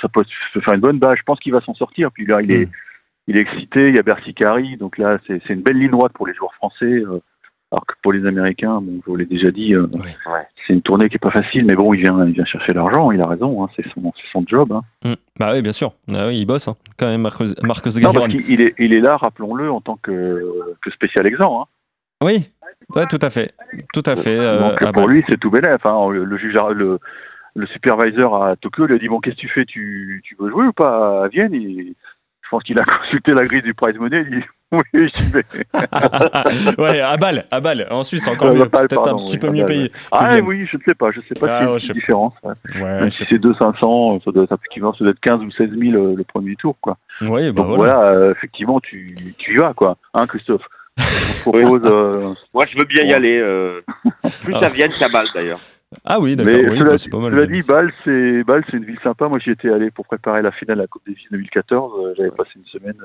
ça 0.00 0.08
peut 0.08 0.22
se 0.54 0.58
faire 0.60 0.74
une 0.74 0.80
bonne 0.80 0.98
base. 0.98 1.16
Je 1.18 1.22
pense 1.24 1.40
qu'il 1.40 1.52
va 1.52 1.60
s'en 1.60 1.74
sortir. 1.74 2.10
Puis 2.12 2.26
là, 2.26 2.40
il 2.42 2.52
est, 2.52 2.66
Mm. 2.66 2.70
il 3.28 3.36
est 3.36 3.40
excité. 3.40 3.88
Il 3.88 3.96
y 3.96 3.98
a 3.98 4.02
Bercy 4.02 4.34
Carry. 4.34 4.76
Donc 4.76 4.98
là, 4.98 5.18
c'est 5.26 5.48
une 5.50 5.62
belle 5.62 5.78
ligne 5.78 5.90
droite 5.90 6.12
pour 6.12 6.26
les 6.26 6.34
joueurs 6.34 6.54
français. 6.54 6.84
euh, 6.86 7.20
alors 7.72 7.84
que 7.84 7.94
pour 8.00 8.12
les 8.12 8.24
Américains, 8.24 8.80
bon, 8.80 9.00
je 9.04 9.10
vous 9.10 9.16
l'ai 9.16 9.26
déjà 9.26 9.50
dit, 9.50 9.74
euh, 9.74 9.88
c'est 10.66 10.72
une 10.72 10.82
tournée 10.82 11.08
qui 11.08 11.16
est 11.16 11.18
pas 11.18 11.32
facile. 11.32 11.64
Mais 11.66 11.74
bon, 11.74 11.92
il 11.94 12.00
vient, 12.02 12.24
il 12.24 12.32
vient 12.32 12.44
chercher 12.44 12.72
l'argent. 12.72 13.10
Il 13.10 13.20
a 13.20 13.26
raison. 13.26 13.64
Hein, 13.64 13.68
c'est 13.74 13.84
son, 13.92 14.12
c'est 14.16 14.30
son 14.32 14.44
job. 14.46 14.70
Hein. 14.72 14.82
Hmm. 15.04 15.14
Bah 15.40 15.50
oui, 15.52 15.62
bien 15.62 15.72
sûr. 15.72 15.92
Ah 16.14 16.28
oui, 16.28 16.38
il 16.38 16.46
bosse 16.46 16.68
hein. 16.68 16.76
quand 16.96 17.08
même, 17.08 17.22
Non, 18.02 18.12
parce 18.12 18.28
qu'il 18.28 18.48
il 18.48 18.62
est, 18.62 18.74
il 18.78 18.94
est 18.94 19.00
là, 19.00 19.16
rappelons-le, 19.16 19.68
en 19.70 19.80
tant 19.80 19.96
que, 19.96 20.40
que 20.80 20.90
spécial 20.92 21.26
exempt. 21.26 21.62
Hein. 21.62 21.66
Oui, 22.94 23.02
tout 23.10 23.18
à 23.20 23.30
fait. 23.30 23.52
Tout 23.92 24.02
à 24.06 24.16
fait. 24.16 24.38
euh, 24.38 24.60
Donc 24.70 24.78
ah 24.84 24.92
pour 24.92 25.06
bah, 25.06 25.12
lui, 25.12 25.24
c'est 25.28 25.38
tout 25.38 25.50
bénef. 25.50 25.80
Hein. 25.84 26.08
Le, 26.10 26.24
le 26.24 26.36
juge, 26.38 26.54
le, 26.74 26.98
le 27.54 27.66
supervisor 27.66 28.44
à 28.44 28.56
Tokyo 28.56 28.86
lui 28.86 28.94
a 28.94 28.98
dit 28.98 29.08
bon, 29.08 29.20
qu'est-ce 29.20 29.36
que 29.36 29.40
tu 29.40 29.48
fais? 29.48 29.64
Tu, 29.64 30.20
tu 30.24 30.36
veux 30.38 30.50
jouer 30.50 30.66
ou 30.66 30.72
pas 30.72 31.24
à 31.24 31.28
Vienne? 31.28 31.54
Et 31.54 31.94
Je 32.42 32.48
pense 32.50 32.62
qu'il 32.62 32.78
a 32.80 32.84
consulté 33.00 33.32
la 33.32 33.44
grille 33.44 33.62
du 33.62 33.74
prize 33.74 33.96
money. 33.96 34.24
Il 34.30 34.38
dit 34.40 34.44
oui, 34.94 35.10
j'y 35.14 35.30
vais. 35.30 35.44
ouais, 36.78 37.00
à 37.00 37.16
balle, 37.16 37.46
à 37.52 37.60
balle. 37.60 37.86
En 37.90 38.02
Suisse, 38.02 38.26
encore 38.26 38.48
Euh, 38.48 38.54
mieux. 38.54 38.64
Bâle, 38.64 38.88
Peut-être 38.88 39.08
un 39.08 39.16
petit 39.24 39.34
oui, 39.34 39.38
peu 39.38 39.50
mieux 39.50 39.58
Bâle, 39.62 39.66
payé. 39.66 39.92
Ah 40.10 40.32
Vienne. 40.32 40.44
oui, 40.46 40.66
je 40.66 40.76
ne 40.76 40.82
sais 40.86 40.94
pas. 40.94 41.10
Je 41.12 41.20
sais 41.20 41.38
pas 41.38 41.46
Ah, 41.60 41.64
a 41.64 41.72
ouais, 41.72 41.78
une 41.78 41.94
différence. 41.94 42.34
ouais. 42.42 42.52
Ouais, 42.74 43.00
Même 43.00 43.04
je 43.10 43.16
si 43.16 43.24
c'est 43.28 43.38
2 43.38 43.54
500, 43.54 44.20
ça 44.24 44.30
doit 44.32 44.44
être 44.44 44.52
effectivement 44.54 44.92
ça 44.94 45.04
doit 45.04 45.10
être 45.12 45.20
15 45.20 45.40
ou 45.42 45.50
16 45.52 45.70
000 45.70 45.80
le, 45.92 46.14
le 46.16 46.24
premier 46.24 46.56
tour, 46.56 46.76
quoi. 46.80 46.98
Ouais, 47.22 47.52
bah 47.52 47.62
Donc 47.62 47.76
voilà. 47.76 47.94
voilà, 47.94 48.08
euh, 48.10 48.32
effectivement, 48.32 48.80
tu, 48.80 49.14
tu 49.38 49.54
y 49.54 49.56
vas, 49.56 49.72
quoi. 49.72 49.96
Hein, 50.14 50.26
Christophe? 50.26 50.62
Je 50.98 51.38
te 51.38 51.50
propose. 51.50 51.82
euh, 51.84 52.34
Moi, 52.54 52.64
je 52.70 52.78
veux 52.78 52.84
bien 52.84 53.04
y 53.04 53.12
aller. 53.12 53.38
euh, 53.38 53.80
plus 54.42 54.54
Ah. 54.54 54.66
à 54.66 54.68
Vienne 54.70 54.92
qu'à 54.98 55.08
Bâle 55.08 55.26
d'ailleurs. 55.34 55.60
Ah 56.04 56.18
oui, 56.20 56.34
d'accord. 56.36 56.52
Mais 56.52 56.70
Oui, 56.70 56.78
cela, 56.78 56.90
bah, 56.90 56.98
c'est 56.98 57.10
pas 57.10 57.18
mal. 57.18 57.32
cela 57.32 57.46
dit, 57.46 57.62
Bâle, 57.66 57.92
c'est 58.04 58.44
Bâle, 58.44 58.64
c'est 58.70 58.76
une 58.76 58.84
ville 58.84 58.98
sympa. 59.02 59.28
Moi, 59.28 59.38
j'y 59.38 59.50
étais 59.50 59.70
allé 59.70 59.90
pour 59.90 60.04
préparer 60.06 60.42
la 60.42 60.50
finale 60.52 60.76
de 60.78 60.82
la 60.82 60.86
Coupe 60.88 61.02
Davis 61.06 61.22
2014. 61.30 61.92
Euh, 62.06 62.14
J'avais 62.16 62.30
passé 62.30 62.50
une 62.56 62.64
semaine 62.66 62.98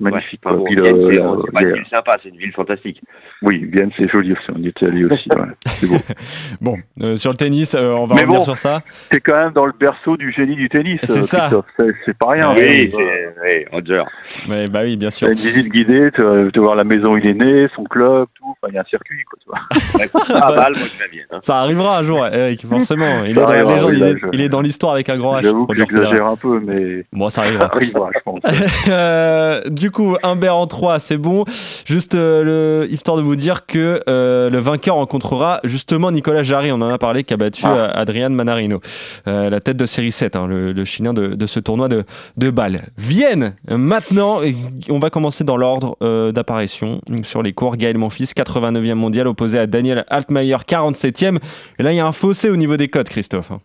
euh, 0.00 0.10
magnifique. 0.10 0.40
Ouais. 0.44 0.52
Bon, 0.52 0.64
Vienne, 0.64 0.96
c'est 1.06 1.12
c'est 1.58 1.62
une 1.64 1.74
ville 1.74 1.86
sympa, 1.92 2.16
c'est 2.22 2.28
une 2.30 2.36
ville 2.36 2.52
fantastique. 2.52 3.00
oui, 3.42 3.68
Vienne, 3.72 3.90
c'est 3.96 4.08
joli 4.08 4.32
aussi. 4.32 4.42
On 4.54 4.60
y 4.62 4.68
était 4.68 4.86
allé 4.86 5.04
aussi. 5.04 5.28
ouais. 5.36 5.46
C'est 5.66 5.86
beau. 5.86 5.94
Bon, 6.60 6.76
euh, 7.02 7.16
sur 7.16 7.30
le 7.30 7.36
tennis, 7.36 7.74
euh, 7.74 7.92
on 7.92 8.06
va 8.06 8.14
Mais 8.14 8.22
revenir 8.22 8.38
bon. 8.40 8.44
sur 8.44 8.58
ça. 8.58 8.82
T'es 9.10 9.20
quand 9.20 9.36
même 9.38 9.52
dans 9.52 9.66
le 9.66 9.72
berceau 9.78 10.16
du 10.16 10.32
génie 10.32 10.56
du 10.56 10.68
tennis. 10.68 10.98
C'est 11.04 11.18
euh, 11.18 11.22
ça. 11.22 11.50
C'est- 11.78 11.92
C'est 12.06 12.16
pas 12.18 12.28
rien. 12.30 12.50
Oui, 12.56 12.90
c'est 12.90 12.96
oui, 12.96 13.64
Roger. 13.72 14.02
Ouais, 14.48 14.64
bah 14.70 14.80
oui, 14.84 14.96
bien 14.96 15.10
sûr. 15.10 15.26
T'as 15.26 15.32
une 15.34 15.38
visite 15.38 15.68
guidée, 15.72 16.10
tu 16.14 16.22
vas 16.24 16.48
voir 16.62 16.74
la 16.76 16.84
maison 16.84 17.12
où 17.14 17.18
il 17.18 17.26
est 17.26 17.34
né, 17.34 17.66
son 17.74 17.84
club, 17.84 18.26
tout. 18.34 18.44
Enfin, 18.50 18.68
il 18.70 18.74
y 18.74 18.78
a 18.78 18.82
un 18.82 18.84
circuit, 18.84 19.22
quoi, 19.24 19.38
tu 19.42 19.48
vois. 19.48 19.60
Moi, 19.94 20.64
je 20.74 21.10
Vienne. 21.10 21.24
hein. 21.30 21.38
Ça 21.42 21.58
arrivera 21.58 21.98
un 21.98 22.02
jour, 22.02 22.26
Eric, 22.26 22.66
forcément. 22.66 23.24
Il 23.24 23.30
est 23.32 23.34
Ça 23.34 23.40
dans 23.42 23.48
la 23.48 23.54
arrivera, 23.54 23.74
légende, 23.74 23.90
oui, 23.90 23.96
il, 23.96 24.00
là, 24.00 24.08
est, 24.08 24.18
je- 24.18 24.26
il 24.32 24.40
est 24.42 24.48
dans 24.48 24.60
l'histoire 24.60 24.92
avec 24.94 25.08
un 25.08 25.18
grand 25.18 25.38
H. 25.38 25.42
J'avoue 25.42 25.66
que 25.66 25.76
j'exagère 25.76 26.26
un 26.26 26.36
peu, 26.36 26.60
mais 26.60 27.04
Bon, 27.12 27.28
ça 27.30 27.36
ça 27.36 27.42
arrivera. 27.42 27.66
arrivera, 27.74 28.10
je 28.14 28.20
pense. 28.24 28.40
Du 29.84 29.90
coup, 29.90 30.16
Humbert 30.22 30.56
en 30.56 30.66
3, 30.66 30.98
c'est 30.98 31.18
bon. 31.18 31.44
Juste 31.84 32.14
euh, 32.14 32.82
le, 32.82 32.90
histoire 32.90 33.18
de 33.18 33.22
vous 33.22 33.36
dire 33.36 33.66
que 33.66 34.00
euh, 34.08 34.48
le 34.48 34.58
vainqueur 34.58 34.94
rencontrera 34.94 35.60
justement 35.62 36.10
Nicolas 36.10 36.42
Jarry, 36.42 36.72
on 36.72 36.76
en 36.76 36.88
a 36.88 36.96
parlé, 36.96 37.22
qui 37.22 37.34
a 37.34 37.36
battu 37.36 37.64
Ah. 37.66 37.76
euh, 37.76 37.90
Adrian 37.92 38.30
Manarino, 38.30 38.80
euh, 39.28 39.50
la 39.50 39.60
tête 39.60 39.76
de 39.76 39.84
série 39.84 40.10
7, 40.10 40.36
hein, 40.36 40.46
le, 40.46 40.72
le 40.72 40.84
chilien 40.86 41.12
de, 41.12 41.34
de 41.34 41.46
ce 41.46 41.60
tournoi 41.60 41.88
de, 41.88 42.04
de 42.38 42.48
Bâle. 42.48 42.88
Vienne, 42.96 43.56
maintenant, 43.68 44.40
et 44.40 44.56
on 44.88 44.98
va 44.98 45.10
commencer 45.10 45.44
dans 45.44 45.58
l'ordre 45.58 45.98
d'apparition 46.30 47.02
sur 47.22 47.42
les 47.42 47.52
cours. 47.52 47.76
Gaël 47.76 47.98
Monfils, 47.98 48.32
89e 48.34 48.94
mondial, 48.94 49.26
opposé 49.28 49.58
à 49.58 49.66
Daniel 49.66 50.06
Altmaier, 50.08 50.56
47e. 50.66 51.40
Et 51.78 51.82
là, 51.82 51.92
il 51.92 51.96
y 51.96 52.00
a 52.00 52.06
un 52.06 52.12
fossé 52.12 52.48
au 52.48 52.56
niveau 52.56 52.78
des 52.78 52.88
codes, 52.88 53.10
Christophe. 53.10 53.50
hein. 53.50 53.60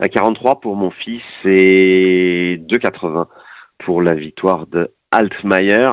À 0.00 0.08
43 0.08 0.58
pour 0.58 0.74
mon 0.74 0.90
fils 0.90 1.22
et 1.44 2.60
2,80 2.68 3.26
pour 3.84 4.02
la 4.02 4.14
victoire 4.14 4.66
de 4.66 4.90
Altmaier. 5.10 5.92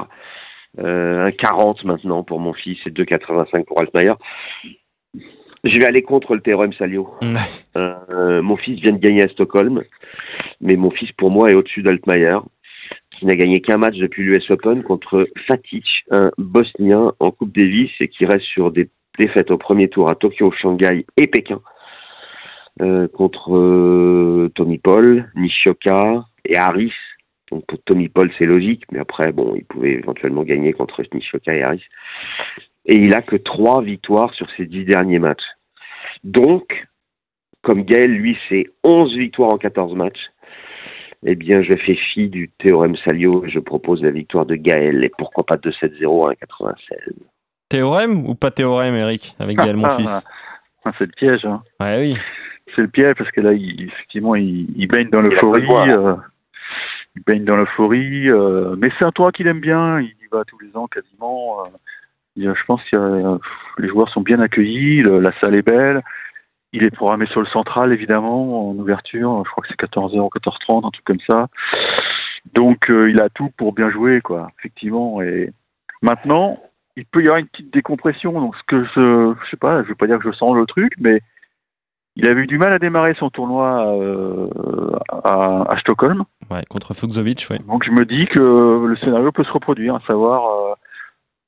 Euh, 0.79 1.27
un 1.27 1.31
40 1.31 1.83
maintenant 1.83 2.23
pour 2.23 2.39
mon 2.39 2.53
fils 2.53 2.79
et 2.85 2.89
2,85 2.89 3.65
pour 3.65 3.79
Altmaier. 3.79 4.13
Je 5.63 5.79
vais 5.79 5.85
aller 5.85 6.01
contre 6.01 6.33
le 6.33 6.41
théorème 6.41 6.73
Salio. 6.73 7.13
Euh, 7.75 8.41
mon 8.41 8.57
fils 8.57 8.79
vient 8.79 8.91
de 8.91 8.99
gagner 8.99 9.23
à 9.23 9.27
Stockholm, 9.29 9.83
mais 10.61 10.75
mon 10.75 10.91
fils 10.91 11.11
pour 11.13 11.31
moi 11.31 11.49
est 11.49 11.55
au-dessus 11.55 11.81
d'Altmaier, 11.81 12.37
qui 13.11 13.25
n'a 13.25 13.33
gagné 13.33 13.61
qu'un 13.61 13.77
match 13.77 13.95
depuis 13.95 14.23
l'US 14.23 14.49
Open 14.51 14.83
contre 14.83 15.27
Fatic, 15.47 15.85
un 16.11 16.29
Bosnien 16.37 17.13
en 17.19 17.31
Coupe 17.31 17.55
Davis 17.55 17.89
et 17.99 18.09
qui 18.09 18.25
reste 18.25 18.45
sur 18.45 18.71
des 18.71 18.89
défaites 19.17 19.49
au 19.49 19.57
premier 19.57 19.89
tour 19.89 20.09
à 20.11 20.15
Tokyo, 20.15 20.51
Shanghai 20.51 21.05
et 21.17 21.27
Pékin 21.27 21.61
euh, 22.81 23.07
contre 23.07 24.49
Tommy 24.55 24.77
Paul, 24.77 25.31
Nishioka 25.35 26.25
et 26.45 26.57
Harris. 26.57 26.93
Donc 27.53 27.65
pour 27.67 27.79
Tommy 27.83 28.09
Paul 28.09 28.31
c'est 28.39 28.45
logique, 28.45 28.83
mais 28.91 28.99
après 28.99 29.31
bon 29.31 29.53
il 29.55 29.63
pouvait 29.63 29.93
éventuellement 29.93 30.43
gagner 30.43 30.73
contre 30.73 31.03
Nishioka 31.13 31.53
et 31.53 31.61
Harris. 31.61 31.83
Et 32.85 32.95
il 32.95 33.13
a 33.13 33.21
que 33.21 33.35
trois 33.35 33.83
victoires 33.83 34.33
sur 34.33 34.49
ses 34.57 34.65
dix 34.65 34.85
derniers 34.85 35.19
matchs. 35.19 35.45
Donc, 36.23 36.87
comme 37.61 37.83
Gaël, 37.83 38.11
lui, 38.11 38.37
c'est 38.49 38.65
11 38.83 39.15
victoires 39.15 39.51
en 39.51 39.57
14 39.57 39.95
matchs, 39.95 40.31
eh 41.25 41.35
bien, 41.35 41.61
je 41.61 41.75
fais 41.77 41.95
fi 41.95 42.27
du 42.27 42.49
théorème 42.49 42.97
Salio 42.97 43.45
et 43.45 43.49
je 43.49 43.59
propose 43.59 44.01
la 44.03 44.11
victoire 44.11 44.45
de 44.45 44.55
Gaël. 44.55 45.03
Et 45.03 45.11
pourquoi 45.17 45.45
pas 45.45 45.55
2-7-0 45.55 46.31
à 46.31 46.35
96 46.35 46.97
Théorème 47.69 48.25
ou 48.27 48.35
pas 48.35 48.51
théorème, 48.51 48.95
Eric, 48.95 49.35
avec 49.39 49.57
Gaël 49.57 49.77
Monfils 49.77 50.09
Ah, 50.83 50.91
c'est 50.97 51.05
le 51.05 51.11
piège. 51.11 51.45
Hein. 51.45 51.63
Ouais, 51.79 51.97
oui. 51.99 52.17
C'est 52.75 52.81
le 52.81 52.89
piège 52.89 53.15
parce 53.17 53.31
que 53.31 53.39
là, 53.39 53.53
il, 53.53 53.83
effectivement, 53.83 54.35
il, 54.35 54.67
il 54.75 54.87
baigne 54.87 55.09
dans 55.09 55.21
l'euphorie. 55.21 55.65
Il 57.15 57.23
baigne 57.23 57.45
dans 57.45 57.57
l'euphorie. 57.57 58.29
euh, 58.29 58.75
mais 58.77 58.89
c'est 58.97 59.05
un 59.05 59.11
toit 59.11 59.31
qu'il 59.31 59.47
aime 59.47 59.59
bien. 59.59 59.99
Il 59.99 60.07
y 60.07 60.27
va 60.31 60.43
tous 60.45 60.59
les 60.59 60.75
ans 60.75 60.87
quasiment. 60.87 61.61
euh, 61.61 61.69
je 62.35 62.65
pense 62.65 62.81
que 62.91 62.99
euh, 62.99 63.37
les 63.77 63.87
joueurs 63.87 64.09
sont 64.09 64.21
bien 64.21 64.39
accueillis. 64.39 65.03
la 65.03 65.31
salle 65.39 65.55
est 65.55 65.61
belle. 65.61 66.01
Il 66.75 66.83
est 66.83 66.89
programmé 66.89 67.27
sur 67.27 67.39
le 67.39 67.45
central, 67.47 67.93
évidemment, 67.93 68.69
en 68.69 68.73
ouverture. 68.73 69.43
Je 69.45 69.51
crois 69.51 69.63
que 69.63 69.69
c'est 69.69 69.79
14h 69.79 70.19
ou 70.19 70.29
14h30, 70.29 70.87
un 70.87 70.89
truc 70.89 71.05
comme 71.05 71.19
ça. 71.29 71.47
Donc, 72.55 72.89
euh, 72.89 73.11
il 73.11 73.21
a 73.21 73.29
tout 73.29 73.51
pour 73.57 73.73
bien 73.73 73.91
jouer, 73.91 74.21
quoi, 74.21 74.49
effectivement. 74.59 75.21
Et 75.21 75.51
maintenant, 76.01 76.59
il 76.95 77.05
peut 77.05 77.21
y 77.21 77.25
avoir 77.27 77.37
une 77.37 77.47
petite 77.47 77.71
décompression. 77.71 78.31
Donc, 78.33 78.55
ce 78.55 78.63
que 78.63 78.83
je, 78.85 79.35
je 79.43 79.49
sais 79.51 79.57
pas, 79.57 79.83
je 79.83 79.89
veux 79.89 79.95
pas 79.95 80.07
dire 80.07 80.17
que 80.17 80.31
je 80.31 80.35
sens 80.35 80.55
le 80.55 80.65
truc, 80.65 80.93
mais 80.99 81.21
il 82.15 82.27
avait 82.27 82.41
eu 82.41 82.47
du 82.47 82.57
mal 82.57 82.71
à 82.73 82.79
démarrer 82.79 83.13
son 83.15 83.29
tournoi 83.29 83.87
euh, 83.97 84.47
à, 85.23 85.63
à 85.73 85.79
Stockholm. 85.79 86.23
Ouais, 86.51 86.63
contre 86.69 86.93
Fuxovic, 86.93 87.47
ouais. 87.49 87.59
Donc, 87.67 87.83
je 87.85 87.91
me 87.91 88.05
dis 88.05 88.25
que 88.27 88.39
le 88.85 88.95
scénario 88.97 89.31
peut 89.31 89.43
se 89.43 89.51
reproduire, 89.51 89.95
à 89.95 89.99
savoir, 90.01 90.45
euh, 90.45 90.73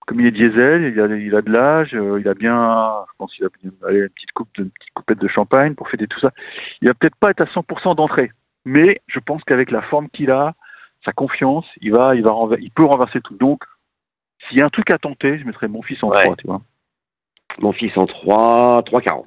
comme 0.07 0.19
il 0.21 0.27
est 0.27 0.31
diesel, 0.31 0.93
il 0.95 0.99
a, 0.99 1.05
il 1.15 1.35
a 1.35 1.41
de 1.41 1.51
l'âge, 1.51 1.93
euh, 1.93 2.19
il 2.19 2.27
a 2.27 2.33
bien, 2.33 3.05
je 3.07 3.13
pense 3.17 3.33
qu'il 3.33 3.45
a 3.45 3.49
bien 3.61 3.71
allez, 3.87 3.99
une 3.99 4.09
petite 4.09 4.31
coupe, 4.31 4.49
de, 4.57 4.63
une 4.63 4.69
petite 4.71 4.93
coupette 4.93 5.19
de 5.19 5.27
champagne 5.27 5.75
pour 5.75 5.89
fêter 5.89 6.07
tout 6.07 6.19
ça. 6.19 6.31
Il 6.81 6.87
va 6.87 6.93
peut-être 6.93 7.15
pas 7.17 7.29
être 7.31 7.41
à 7.41 7.45
100% 7.45 7.95
d'entrée, 7.95 8.31
mais 8.65 9.01
je 9.07 9.19
pense 9.19 9.43
qu'avec 9.43 9.69
la 9.71 9.81
forme 9.83 10.09
qu'il 10.09 10.31
a, 10.31 10.53
sa 11.03 11.11
confiance, 11.11 11.65
il 11.81 11.91
va, 11.93 12.15
il 12.15 12.23
va, 12.23 12.31
renver- 12.31 12.57
il 12.59 12.71
peut 12.71 12.85
renverser 12.85 13.21
tout. 13.21 13.35
Donc, 13.35 13.61
s'il 14.47 14.57
y 14.57 14.61
a 14.61 14.65
un 14.65 14.69
truc 14.69 14.91
à 14.91 14.97
tenter, 14.97 15.37
je 15.37 15.45
mettrais 15.45 15.67
mon 15.67 15.83
fils 15.83 16.01
en 16.03 16.09
Ouais. 16.09 16.23
3, 16.23 16.35
tu 16.37 16.47
vois. 16.47 16.61
Mon 17.59 17.71
fils 17.73 17.95
en 17.97 18.05
3, 18.05 18.81
3,40. 18.83 19.25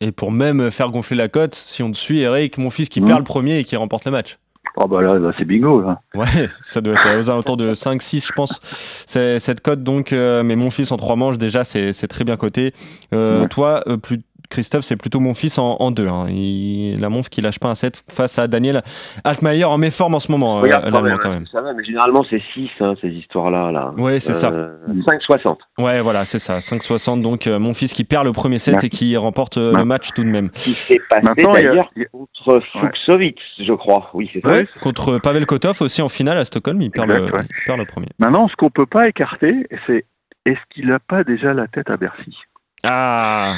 Et 0.00 0.12
pour 0.12 0.32
même 0.32 0.70
faire 0.70 0.90
gonfler 0.90 1.16
la 1.16 1.28
cote, 1.28 1.54
si 1.54 1.82
on 1.82 1.90
te 1.90 1.96
suit, 1.96 2.20
Eric, 2.20 2.56
mon 2.58 2.70
fils 2.70 2.88
qui 2.88 3.00
Mhm. 3.00 3.06
perd 3.06 3.18
le 3.18 3.24
premier 3.24 3.58
et 3.58 3.64
qui 3.64 3.76
remporte 3.76 4.04
le 4.06 4.10
match. 4.10 4.38
Ah 4.76 4.86
bah 4.86 5.02
là, 5.02 5.18
là, 5.18 5.32
c'est 5.36 5.44
bingo. 5.44 5.80
Là. 5.82 6.00
Ouais, 6.14 6.48
ça 6.62 6.80
doit 6.80 6.94
être 6.94 7.18
aux 7.18 7.28
alentours 7.28 7.56
de 7.56 7.74
5-6, 7.74 8.24
je 8.26 8.32
pense, 8.32 8.60
c'est 9.06 9.38
cette 9.40 9.60
cote. 9.62 9.82
Donc, 9.82 10.12
euh, 10.12 10.42
mais 10.42 10.54
mon 10.54 10.70
fils 10.70 10.92
en 10.92 10.96
trois 10.96 11.16
manches, 11.16 11.38
déjà, 11.38 11.64
c'est 11.64 11.92
c'est 11.92 12.06
très 12.08 12.24
bien 12.24 12.36
coté. 12.36 12.72
Euh, 13.12 13.42
Ouais. 13.42 13.48
Toi, 13.48 13.82
euh, 13.88 13.96
plus, 13.96 14.20
Christophe, 14.50 14.82
c'est 14.84 14.96
plutôt 14.96 15.20
mon 15.20 15.32
fils 15.32 15.58
en, 15.58 15.76
en 15.78 15.90
deux. 15.90 16.08
Hein. 16.08 16.26
Il, 16.28 16.98
la 17.00 17.08
montre 17.08 17.30
qui 17.30 17.40
lâche 17.40 17.58
pas 17.58 17.68
un 17.68 17.74
7 17.74 18.02
face 18.08 18.38
à 18.38 18.48
Daniel 18.48 18.82
Altmaier 19.24 19.64
en 19.64 19.78
méforme 19.78 20.14
en 20.14 20.20
ce 20.20 20.30
moment, 20.30 20.58
euh, 20.58 20.62
Regarde, 20.62 20.84
quand 20.84 20.90
l'Allemand, 20.90 21.08
même, 21.08 21.18
quand 21.22 21.30
même. 21.30 21.46
Ça 21.46 21.60
va, 21.62 21.72
mais 21.72 21.84
généralement, 21.84 22.24
c'est 22.28 22.42
6, 22.54 22.68
hein, 22.80 22.94
ces 23.00 23.08
histoires-là. 23.08 23.70
Là. 23.70 23.92
Ouais, 23.96 24.18
c'est 24.20 24.34
ça. 24.34 24.50
Euh, 24.50 24.76
5,60. 25.06 25.56
Ouais, 25.78 26.00
voilà, 26.00 26.24
c'est 26.24 26.38
ça. 26.40 26.58
5,60. 26.58 27.22
Donc, 27.22 27.46
euh, 27.46 27.58
mon 27.58 27.74
fils 27.74 27.92
qui 27.92 28.04
perd 28.04 28.24
le 28.26 28.32
premier 28.32 28.58
set 28.58 28.74
Ouais. 28.76 28.86
et 28.86 28.88
qui 28.90 29.16
remporte 29.16 29.56
euh, 29.56 29.72
Ouais. 29.72 29.78
le 29.78 29.84
match 29.84 30.10
tout 30.14 30.24
de 30.24 30.28
même. 30.28 30.50
Qui 30.50 30.72
s'est 30.74 31.00
passé 31.08 31.46
d'ailleurs 31.54 31.90
a- 31.96 32.04
contre 32.12 32.60
Fuxovic, 32.80 33.38
je 33.58 33.72
crois. 33.72 34.10
Oui, 34.14 34.28
c'est 34.32 34.40
ça. 34.40 34.48
Ouais, 34.50 34.66
contre 34.82 35.18
Pavel 35.18 35.46
Kotov 35.46 35.80
aussi 35.82 36.02
en 36.02 36.08
finale 36.08 36.38
à 36.38 36.44
Stockholm, 36.44 36.82
il 36.82 36.90
perd, 36.90 37.10
Exact, 37.10 37.26
le, 37.26 37.32
ouais. 37.32 37.42
il 37.48 37.64
perd 37.66 37.78
le 37.78 37.84
premier. 37.86 38.08
Maintenant, 38.18 38.48
ce 38.48 38.56
qu'on 38.56 38.70
peut 38.70 38.86
pas 38.86 39.08
écarter, 39.08 39.54
c'est 39.86 40.04
est-ce 40.46 40.58
qu'il 40.74 40.88
n'a 40.88 40.98
pas 40.98 41.22
déjà 41.22 41.54
la 41.54 41.68
tête 41.68 41.88
à 41.90 41.96
Bercy? 41.96 42.34
Ah, 42.82 43.54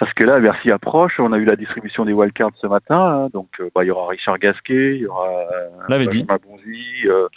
Parce 0.00 0.14
que 0.14 0.24
là, 0.24 0.40
Bercy 0.40 0.72
approche. 0.72 1.20
On 1.20 1.32
a 1.32 1.38
eu 1.38 1.44
la 1.44 1.56
distribution 1.56 2.06
des 2.06 2.14
wildcards 2.14 2.56
ce 2.56 2.66
matin. 2.66 2.96
hein, 2.98 3.28
donc, 3.32 3.48
euh, 3.60 3.68
bah, 3.74 3.84
il 3.84 3.88
y 3.88 3.90
aura 3.90 4.08
Richard 4.08 4.38
Gasquet, 4.38 4.96
il 4.96 5.02
y 5.02 5.06
aura 5.06 5.28
euh. 5.28 5.68
Benjamin 5.88 6.38
Bonzi, 6.42 7.06
euh, 7.06 7.28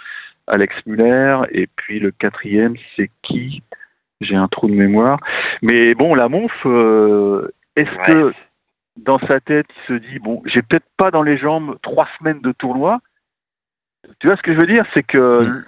Alex 0.47 0.73
Muller, 0.85 1.41
et 1.51 1.67
puis 1.67 1.99
le 1.99 2.11
quatrième, 2.11 2.75
c'est 2.95 3.11
qui? 3.21 3.61
J'ai 4.21 4.35
un 4.37 4.47
trou 4.47 4.69
de 4.69 4.73
mémoire. 4.75 5.19
Mais 5.61 5.93
bon, 5.93 6.15
la 6.15 6.29
Monf, 6.29 6.53
euh, 6.65 7.49
est-ce 7.75 7.91
Ouais. 7.91 8.31
que 8.31 8.33
dans 8.95 9.19
sa 9.27 9.41
tête, 9.41 9.67
il 9.89 9.95
se 9.95 9.99
dit 9.99 10.19
bon, 10.19 10.41
j'ai 10.45 10.61
peut-être 10.61 10.85
pas 10.97 11.11
dans 11.11 11.23
les 11.23 11.37
jambes 11.37 11.77
trois 11.81 12.07
semaines 12.17 12.39
de 12.39 12.53
tournoi. 12.53 12.99
Tu 14.19 14.27
vois 14.27 14.35
ce 14.37 14.41
que 14.41 14.53
je 14.53 14.59
veux 14.59 14.67
dire? 14.67 14.85
C'est 14.93 15.03
que 15.03 15.17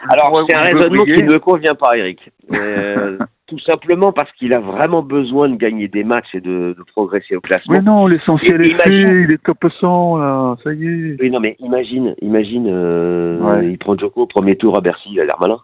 Alors, 0.10 0.46
c'est 0.50 0.56
un 0.56 0.62
raisonnement 0.62 1.04
briller- 1.04 1.14
qui 1.16 1.24
ne 1.24 1.34
me 1.34 1.40
convient 1.40 1.76
pas, 1.76 1.98
Eric. 1.98 2.32
Euh, 2.54 3.18
tout 3.48 3.60
simplement 3.60 4.12
parce 4.12 4.32
qu'il 4.34 4.54
a 4.54 4.60
vraiment 4.60 5.02
besoin 5.04 5.50
de 5.50 5.56
gagner 5.56 5.88
des 5.88 6.04
matchs 6.04 6.34
et 6.34 6.42
de, 6.42 6.76
de 6.78 6.84
progresser 6.94 7.36
au 7.36 7.42
classement. 7.42 7.74
Mais 7.76 7.82
non, 7.84 8.08
l'essentiel 8.08 8.62
est 8.62 8.82
fait, 8.82 8.90
imagine- 8.90 9.26
il 9.30 9.34
est 9.34 9.44
top 9.44 9.66
100 9.80 10.18
là, 10.18 10.58
ça 10.64 10.74
y 10.74 10.86
est. 10.86 11.18
Oui, 11.22 11.30
non, 11.32 11.40
mais 11.40 11.56
imagine, 11.60 12.16
imagine, 12.22 12.68
euh, 12.70 13.40
Ouais. 13.40 13.68
il 13.72 13.78
prend 13.78 13.98
Joko 13.98 14.24
au 14.24 14.28
premier 14.28 14.56
tour 14.58 14.78
à 14.78 14.82
Bercy, 14.82 15.10
il 15.12 15.20
a 15.22 15.26
l'air 15.26 15.38
malin. 15.40 15.60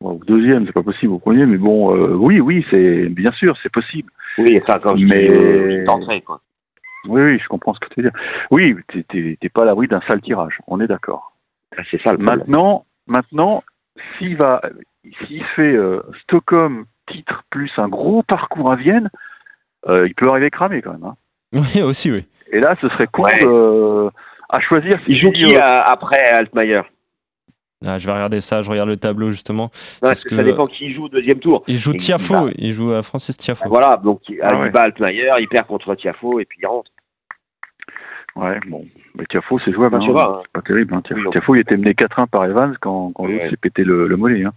Bon, 0.00 0.20
deuxième, 0.26 0.66
c'est 0.66 0.72
pas 0.72 0.82
possible 0.82 1.12
au 1.12 1.18
premier, 1.18 1.46
mais 1.46 1.58
bon, 1.58 1.94
euh, 1.96 2.14
oui, 2.14 2.40
oui, 2.40 2.64
c'est 2.70 3.06
bien 3.08 3.30
sûr, 3.32 3.56
c'est 3.62 3.72
possible. 3.72 4.10
Oui, 4.38 4.60
enfin, 4.62 4.78
quand 4.82 4.96
je 4.96 5.04
Mais- 5.04 5.20
dis, 5.20 5.28
euh, 5.30 5.84
d'entrée, 5.84 6.20
quoi. 6.22 6.40
Oui, 7.08 7.20
oui, 7.22 7.38
je 7.42 7.48
comprends 7.48 7.74
ce 7.74 7.80
que 7.80 7.88
tu 7.92 8.00
veux 8.02 8.10
dire. 8.10 8.18
Oui, 8.50 8.76
t'es 9.08 9.48
pas 9.48 9.62
à 9.62 9.64
l'abri 9.66 9.88
d'un 9.88 10.00
sale 10.08 10.20
tirage, 10.20 10.58
on 10.68 10.80
est 10.80 10.86
d'accord. 10.86 11.31
Ah, 11.76 11.82
C'est 11.90 12.00
ça 12.02 12.12
le. 12.12 12.18
Maintenant, 12.18 12.84
maintenant, 13.06 13.62
s'il 14.18 14.36
va, 14.36 14.60
s'il 15.26 15.44
fait 15.56 15.74
euh, 15.74 16.00
Stockholm 16.22 16.84
titre 17.10 17.42
plus 17.50 17.70
un 17.76 17.88
gros 17.88 18.22
parcours 18.22 18.70
à 18.72 18.76
Vienne, 18.76 19.10
euh, 19.88 20.06
il 20.06 20.14
peut 20.14 20.28
arriver 20.28 20.50
cramé 20.50 20.80
quand 20.82 20.92
même. 20.92 21.04
hein. 21.04 21.16
oui, 21.52 21.82
aussi, 21.82 22.10
oui. 22.10 22.24
Et 22.52 22.60
là, 22.60 22.76
ce 22.80 22.88
serait 22.90 23.06
con 23.10 23.22
Ouais. 23.24 23.44
de- 23.44 24.10
à 24.50 24.60
choisir. 24.60 25.00
Il 25.08 25.16
joue 25.18 25.32
si, 25.34 25.42
qui 25.44 25.56
euh, 25.56 25.60
après 25.84 26.22
Altmaier? 26.30 26.82
Ah, 27.84 27.98
je 27.98 28.06
vais 28.06 28.12
regarder 28.12 28.40
ça, 28.40 28.62
je 28.62 28.70
regarde 28.70 28.88
le 28.88 28.96
tableau 28.96 29.30
justement. 29.32 29.64
Non, 29.64 29.70
parce 30.10 30.22
que, 30.22 30.36
ça 30.36 30.44
dépend 30.44 30.66
qui 30.68 30.92
joue 30.94 31.06
au 31.06 31.08
deuxième 31.08 31.40
tour. 31.40 31.64
Il 31.66 31.78
joue 31.78 31.92
Tiafo, 31.94 32.48
il 32.56 32.72
joue 32.72 32.92
à 32.92 33.02
Francis 33.02 33.36
Tiafo. 33.36 33.68
Voilà, 33.68 33.96
donc 33.96 34.20
il, 34.28 34.38
Ah 34.40 34.50
il 34.52 34.58
ouais. 34.60 34.70
bat 34.70 34.82
Altmaier, 34.82 35.30
il 35.40 35.48
perd 35.48 35.66
contre 35.66 35.94
Tiafo 35.96 36.38
et 36.38 36.44
puis 36.44 36.60
il 36.62 36.66
rentre. 36.66 36.90
Ouais, 38.34 38.58
bon. 38.68 38.84
Mais 39.14 39.24
Tiafo, 39.28 39.58
c'est 39.62 39.72
jouable. 39.72 39.96
Hein. 39.96 40.06
vois, 40.08 40.38
hein. 40.38 40.40
C'est 40.42 40.52
pas 40.52 40.62
terrible. 40.62 40.94
Hein. 40.94 41.02
Tiafo, 41.32 41.54
il 41.54 41.60
était 41.60 41.76
mené 41.76 41.92
4-1 41.92 42.26
par 42.28 42.46
Evans 42.46 42.74
quand, 42.80 43.12
quand 43.14 43.26
l'autre 43.26 43.42
Ouais. 43.44 43.50
s'est 43.50 43.56
pété 43.58 43.84
le, 43.84 44.06
le 44.08 44.16
mollet. 44.16 44.42
Hein. 44.44 44.52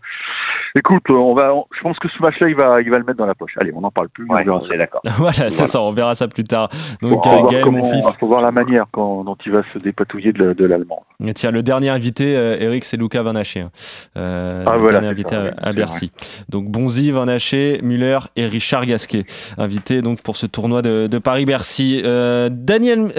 Écoute, 0.78 1.04
on 1.10 1.34
va, 1.34 1.54
on- 1.54 1.66
je 1.76 1.82
pense 1.82 2.00
que 2.00 2.08
ce 2.10 2.22
match-là, 2.22 2.48
il 2.50 2.56
va, 2.56 2.82
il 2.82 2.90
va 2.90 2.98
le 3.00 3.04
mettre 3.04 3.18
dans 3.18 3.26
la 3.26 3.36
poche. 3.36 3.52
Allez, 3.60 3.72
on 3.76 3.82
n'en 3.82 3.92
parle 3.92 4.08
plus. 4.10 4.26
Ouais, 4.30 4.48
on 4.50 4.60
verra 4.60 4.78
d'accord. 4.78 5.02
voilà, 5.18 5.34
c'est 5.34 5.50
Voilà. 5.50 5.68
ça, 5.68 5.82
on 5.82 5.92
verra 5.92 6.16
ça 6.16 6.28
plus 6.30 6.46
tard. 6.46 6.70
Donc, 7.02 7.22
faut 7.24 7.30
euh, 7.30 7.34
voir 7.38 7.52
Gaël, 7.52 7.64
comment- 7.64 7.80
mon 7.80 7.92
fils. 8.02 8.18
faut 8.18 8.28
voir 8.28 8.42
la 8.42 8.52
manière 8.52 8.86
quand, 8.92 9.26
dont 9.26 9.36
il 9.46 9.52
va 9.52 9.62
se 9.74 9.80
dépatouiller 9.80 10.32
de, 10.32 10.44
la- 10.46 10.54
de 10.54 10.66
l'allemand. 10.66 11.04
Et 11.26 11.34
tiens, 11.34 11.52
le 11.52 11.62
dernier 11.62 11.90
invité, 11.90 12.36
euh, 12.38 12.56
Eric, 12.60 12.86
c'est 12.86 12.96
Luca 12.98 13.24
Van 13.24 13.36
Haché. 13.36 13.60
hein. 13.62 13.72
Euh, 14.18 14.64
Ah, 14.68 14.76
le 14.76 14.80
voilà, 14.80 15.00
dernier 15.00 15.08
c'est 15.22 15.34
invité 15.34 15.36
ça, 15.36 15.62
à, 15.62 15.68
c'est 15.72 15.74
Bercy. 15.76 16.12
Donc 16.50 16.66
Bonzi, 16.70 17.12
Van 17.12 17.28
Haché, 17.28 17.80
Muller 17.84 18.20
et 18.38 18.46
Richard 18.46 18.86
Gasquet, 18.86 19.26
invités 19.58 20.02
donc 20.02 20.22
pour 20.22 20.38
ce 20.38 20.46
tournoi 20.46 20.82
de, 20.82 21.08
de 21.08 21.18
Paris-Bercy. 21.18 22.02
Euh, 22.06 22.50
Daniel, 22.52 23.12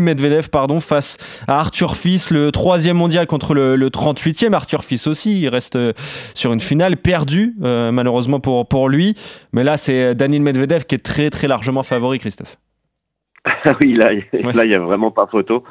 Medvedev, 0.00 0.48
pardon, 0.50 0.80
face 0.80 1.16
à 1.48 1.60
Arthur 1.60 1.96
Fils, 1.96 2.30
le 2.30 2.50
troisième 2.52 2.96
mondial 2.96 3.26
contre 3.26 3.54
le, 3.54 3.76
le 3.76 3.88
38e. 3.88 4.52
Arthur 4.52 4.84
Fils 4.84 5.06
aussi, 5.06 5.40
il 5.40 5.48
reste 5.48 5.76
euh, 5.76 5.92
sur 6.34 6.52
une 6.52 6.60
finale 6.60 6.96
perdue, 6.96 7.54
euh, 7.62 7.92
malheureusement 7.92 8.40
pour, 8.40 8.66
pour 8.68 8.88
lui. 8.88 9.14
Mais 9.52 9.64
là, 9.64 9.76
c'est 9.76 10.14
Daniel 10.14 10.42
Medvedev 10.42 10.84
qui 10.84 10.94
est 10.96 11.04
très 11.04 11.30
très 11.30 11.48
largement 11.48 11.82
favori, 11.82 12.18
Christophe. 12.18 12.56
oui, 13.80 13.94
là, 13.94 14.12
il 14.12 14.24
Ouais. 14.44 14.52
là, 14.52 14.64
il 14.64 14.70
y 14.70 14.74
a 14.74 14.78
vraiment 14.80 15.10
pas 15.10 15.26
photo. 15.26 15.64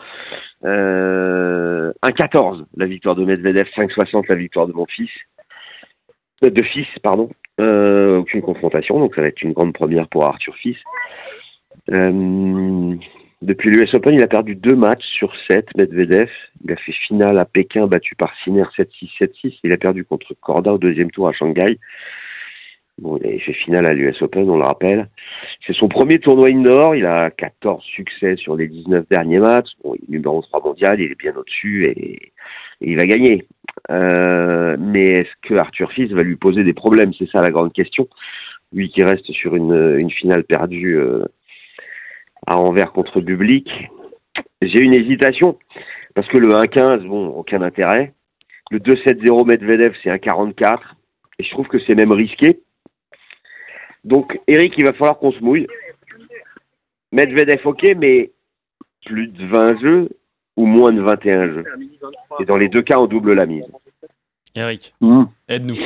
Euh, 0.65 1.91
1,14 2.03 2.65
la 2.75 2.85
victoire 2.85 3.15
de 3.15 3.23
Medvedev, 3.25 3.67
5,60 3.77 4.25
la 4.27 4.35
victoire 4.35 4.67
de 4.67 4.73
mon 4.73 4.85
fils. 4.87 5.09
Euh, 6.43 6.49
De 6.49 6.63
fils, 6.63 6.87
pardon. 7.03 7.29
Euh, 7.61 8.17
aucune 8.19 8.41
confrontation, 8.41 8.99
donc 8.99 9.15
ça 9.15 9.21
va 9.21 9.27
être 9.27 9.41
une 9.41 9.51
grande 9.53 9.73
première 9.73 10.07
pour 10.07 10.23
Arthur 10.25 10.55
Fils. 10.55 10.77
Euh, 11.93 12.95
depuis 13.41 13.69
l'US 13.69 13.93
Open, 13.93 14.13
il 14.13 14.21
a 14.21 14.27
perdu 14.27 14.55
deux 14.55 14.75
matchs 14.75 15.05
sur 15.05 15.33
7, 15.49 15.75
Medvedev. 15.77 16.29
Il 16.65 16.71
a 16.73 16.75
fait 16.75 16.91
finale 16.91 17.37
à 17.39 17.45
Pékin, 17.45 17.87
battu 17.87 18.15
par 18.15 18.33
Sinner 18.43 18.65
7-6, 18.77 19.09
7-6. 19.17 19.59
Il 19.63 19.71
a 19.71 19.77
perdu 19.77 20.03
contre 20.03 20.33
Corda 20.41 20.73
au 20.73 20.77
deuxième 20.77 21.09
tour 21.09 21.29
à 21.29 21.31
Shanghai. 21.31 21.79
Bon, 22.97 23.17
il 23.17 23.35
a 23.35 23.39
fait 23.39 23.53
finale 23.53 23.85
à 23.85 23.93
l'US 23.93 24.21
Open, 24.21 24.49
on 24.49 24.57
le 24.57 24.65
rappelle. 24.65 25.07
C'est 25.65 25.73
son 25.73 25.87
premier 25.87 26.19
tournoi 26.19 26.49
indoor. 26.49 26.95
Il 26.95 27.05
a 27.05 27.31
14 27.31 27.81
succès 27.81 28.35
sur 28.35 28.57
les 28.57 28.67
19 28.67 29.07
derniers 29.09 29.39
matchs. 29.39 29.69
Bon, 29.83 29.95
il 29.95 30.03
est 30.03 30.17
numéro 30.17 30.41
3 30.41 30.61
mondial, 30.61 30.99
il 30.99 31.09
est 31.09 31.19
bien 31.19 31.33
au-dessus 31.37 31.85
et, 31.85 32.33
et 32.81 32.91
il 32.91 32.97
va 32.97 33.05
gagner. 33.05 33.47
Euh, 33.89 34.75
mais 34.77 35.03
est-ce 35.03 35.47
que 35.47 35.53
Arthur 35.53 35.93
Fils 35.93 36.11
va 36.11 36.23
lui 36.23 36.35
poser 36.35 36.65
des 36.65 36.73
problèmes? 36.73 37.13
C'est 37.13 37.29
ça 37.29 37.41
la 37.41 37.51
grande 37.51 37.71
question. 37.71 38.09
Lui 38.73 38.89
qui 38.89 39.01
reste 39.01 39.31
sur 39.31 39.55
une, 39.55 39.97
une 39.97 40.11
finale 40.11 40.43
perdue 40.43 40.97
euh, 40.97 41.23
à 42.47 42.57
Anvers 42.57 42.91
contre 42.91 43.21
Bublik. 43.21 43.69
J'ai 44.61 44.81
une 44.81 44.95
hésitation 44.95 45.57
parce 46.15 46.27
que 46.27 46.37
le 46.37 46.47
1-15, 46.49 47.05
bon, 47.07 47.27
aucun 47.27 47.61
intérêt. 47.61 48.13
Le 48.71 48.79
2-7-0 48.79 49.45
Medvedev, 49.47 49.93
c'est 50.03 50.09
un 50.09 50.17
44 50.19 50.95
et 51.39 51.43
je 51.43 51.49
trouve 51.51 51.67
que 51.67 51.79
c'est 51.79 51.95
même 51.95 52.11
risqué. 52.11 52.59
Donc, 54.03 54.39
Eric, 54.47 54.73
il 54.77 54.85
va 54.85 54.93
falloir 54.93 55.17
qu'on 55.17 55.31
se 55.31 55.39
mouille. 55.39 55.67
Medvedev, 57.11 57.61
ok, 57.65 57.83
mais 57.97 58.31
plus 59.05 59.27
de 59.27 59.45
20 59.47 59.79
jeux 59.81 60.09
ou 60.57 60.65
moins 60.65 60.91
de 60.91 61.01
21 61.01 61.47
jeux? 61.47 61.63
Et 62.39 62.45
dans 62.45 62.57
les 62.57 62.67
deux 62.69 62.81
cas, 62.81 62.99
on 62.99 63.07
double 63.07 63.33
la 63.35 63.45
mise. 63.45 63.65
Eric, 64.55 64.93
Hum. 65.01 65.29
aide-nous. 65.47 65.77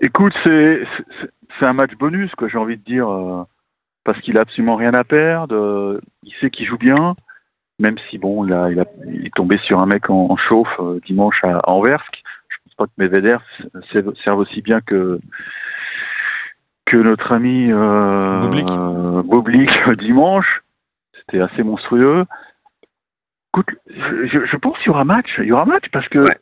Écoute, 0.00 0.34
c'est 0.44 0.82
un 1.62 1.72
match 1.72 1.92
bonus, 1.98 2.30
quoi. 2.34 2.48
J'ai 2.48 2.58
envie 2.58 2.76
de 2.76 2.82
dire, 2.84 3.08
euh, 3.08 3.42
parce 4.08 4.20
qu'il 4.22 4.38
a 4.38 4.40
absolument 4.40 4.76
rien 4.76 4.92
à 4.94 5.04
perdre. 5.04 5.54
euh, 5.54 6.00
il 6.22 6.32
sait 6.40 6.48
qu'il 6.48 6.66
joue 6.66 6.78
bien, 6.78 7.14
même 7.78 7.96
si 8.08 8.16
bon, 8.16 8.46
il, 8.46 8.52
a, 8.54 8.70
il, 8.70 8.80
a- 8.80 8.86
il 9.06 9.26
est 9.26 9.34
tombé 9.34 9.58
sur 9.66 9.82
un 9.82 9.86
mec 9.86 10.08
en, 10.08 10.28
en 10.30 10.36
chauffe 10.38 10.76
euh, 10.80 10.98
dimanche 11.06 11.38
à, 11.44 11.58
à 11.58 11.70
Anvers. 11.72 12.02
Je 12.48 12.56
pense 12.64 12.74
pas 12.78 12.84
que 12.86 12.92
Medvedev 12.96 13.40
serve 14.24 14.38
aussi 14.38 14.62
bien 14.62 14.80
que 14.80 15.20
que 16.86 16.96
notre 16.96 17.32
ami 17.32 17.70
euh, 17.70 18.40
Bublik. 19.22 19.70
euh, 19.88 19.94
dimanche. 19.96 20.62
C'était 21.20 21.40
assez 21.42 21.62
monstrueux. 21.62 22.24
Écoute, 23.52 23.66
je, 23.86 24.56
pense 24.56 24.76
qu'il 24.78 24.86
y 24.86 24.90
aura 24.90 25.04
match. 25.04 25.28
Il 25.38 25.44
y 25.44 25.52
aura 25.52 25.66
match 25.66 25.84
parce 25.92 26.08
que 26.08 26.20
Ouais. 26.20 26.38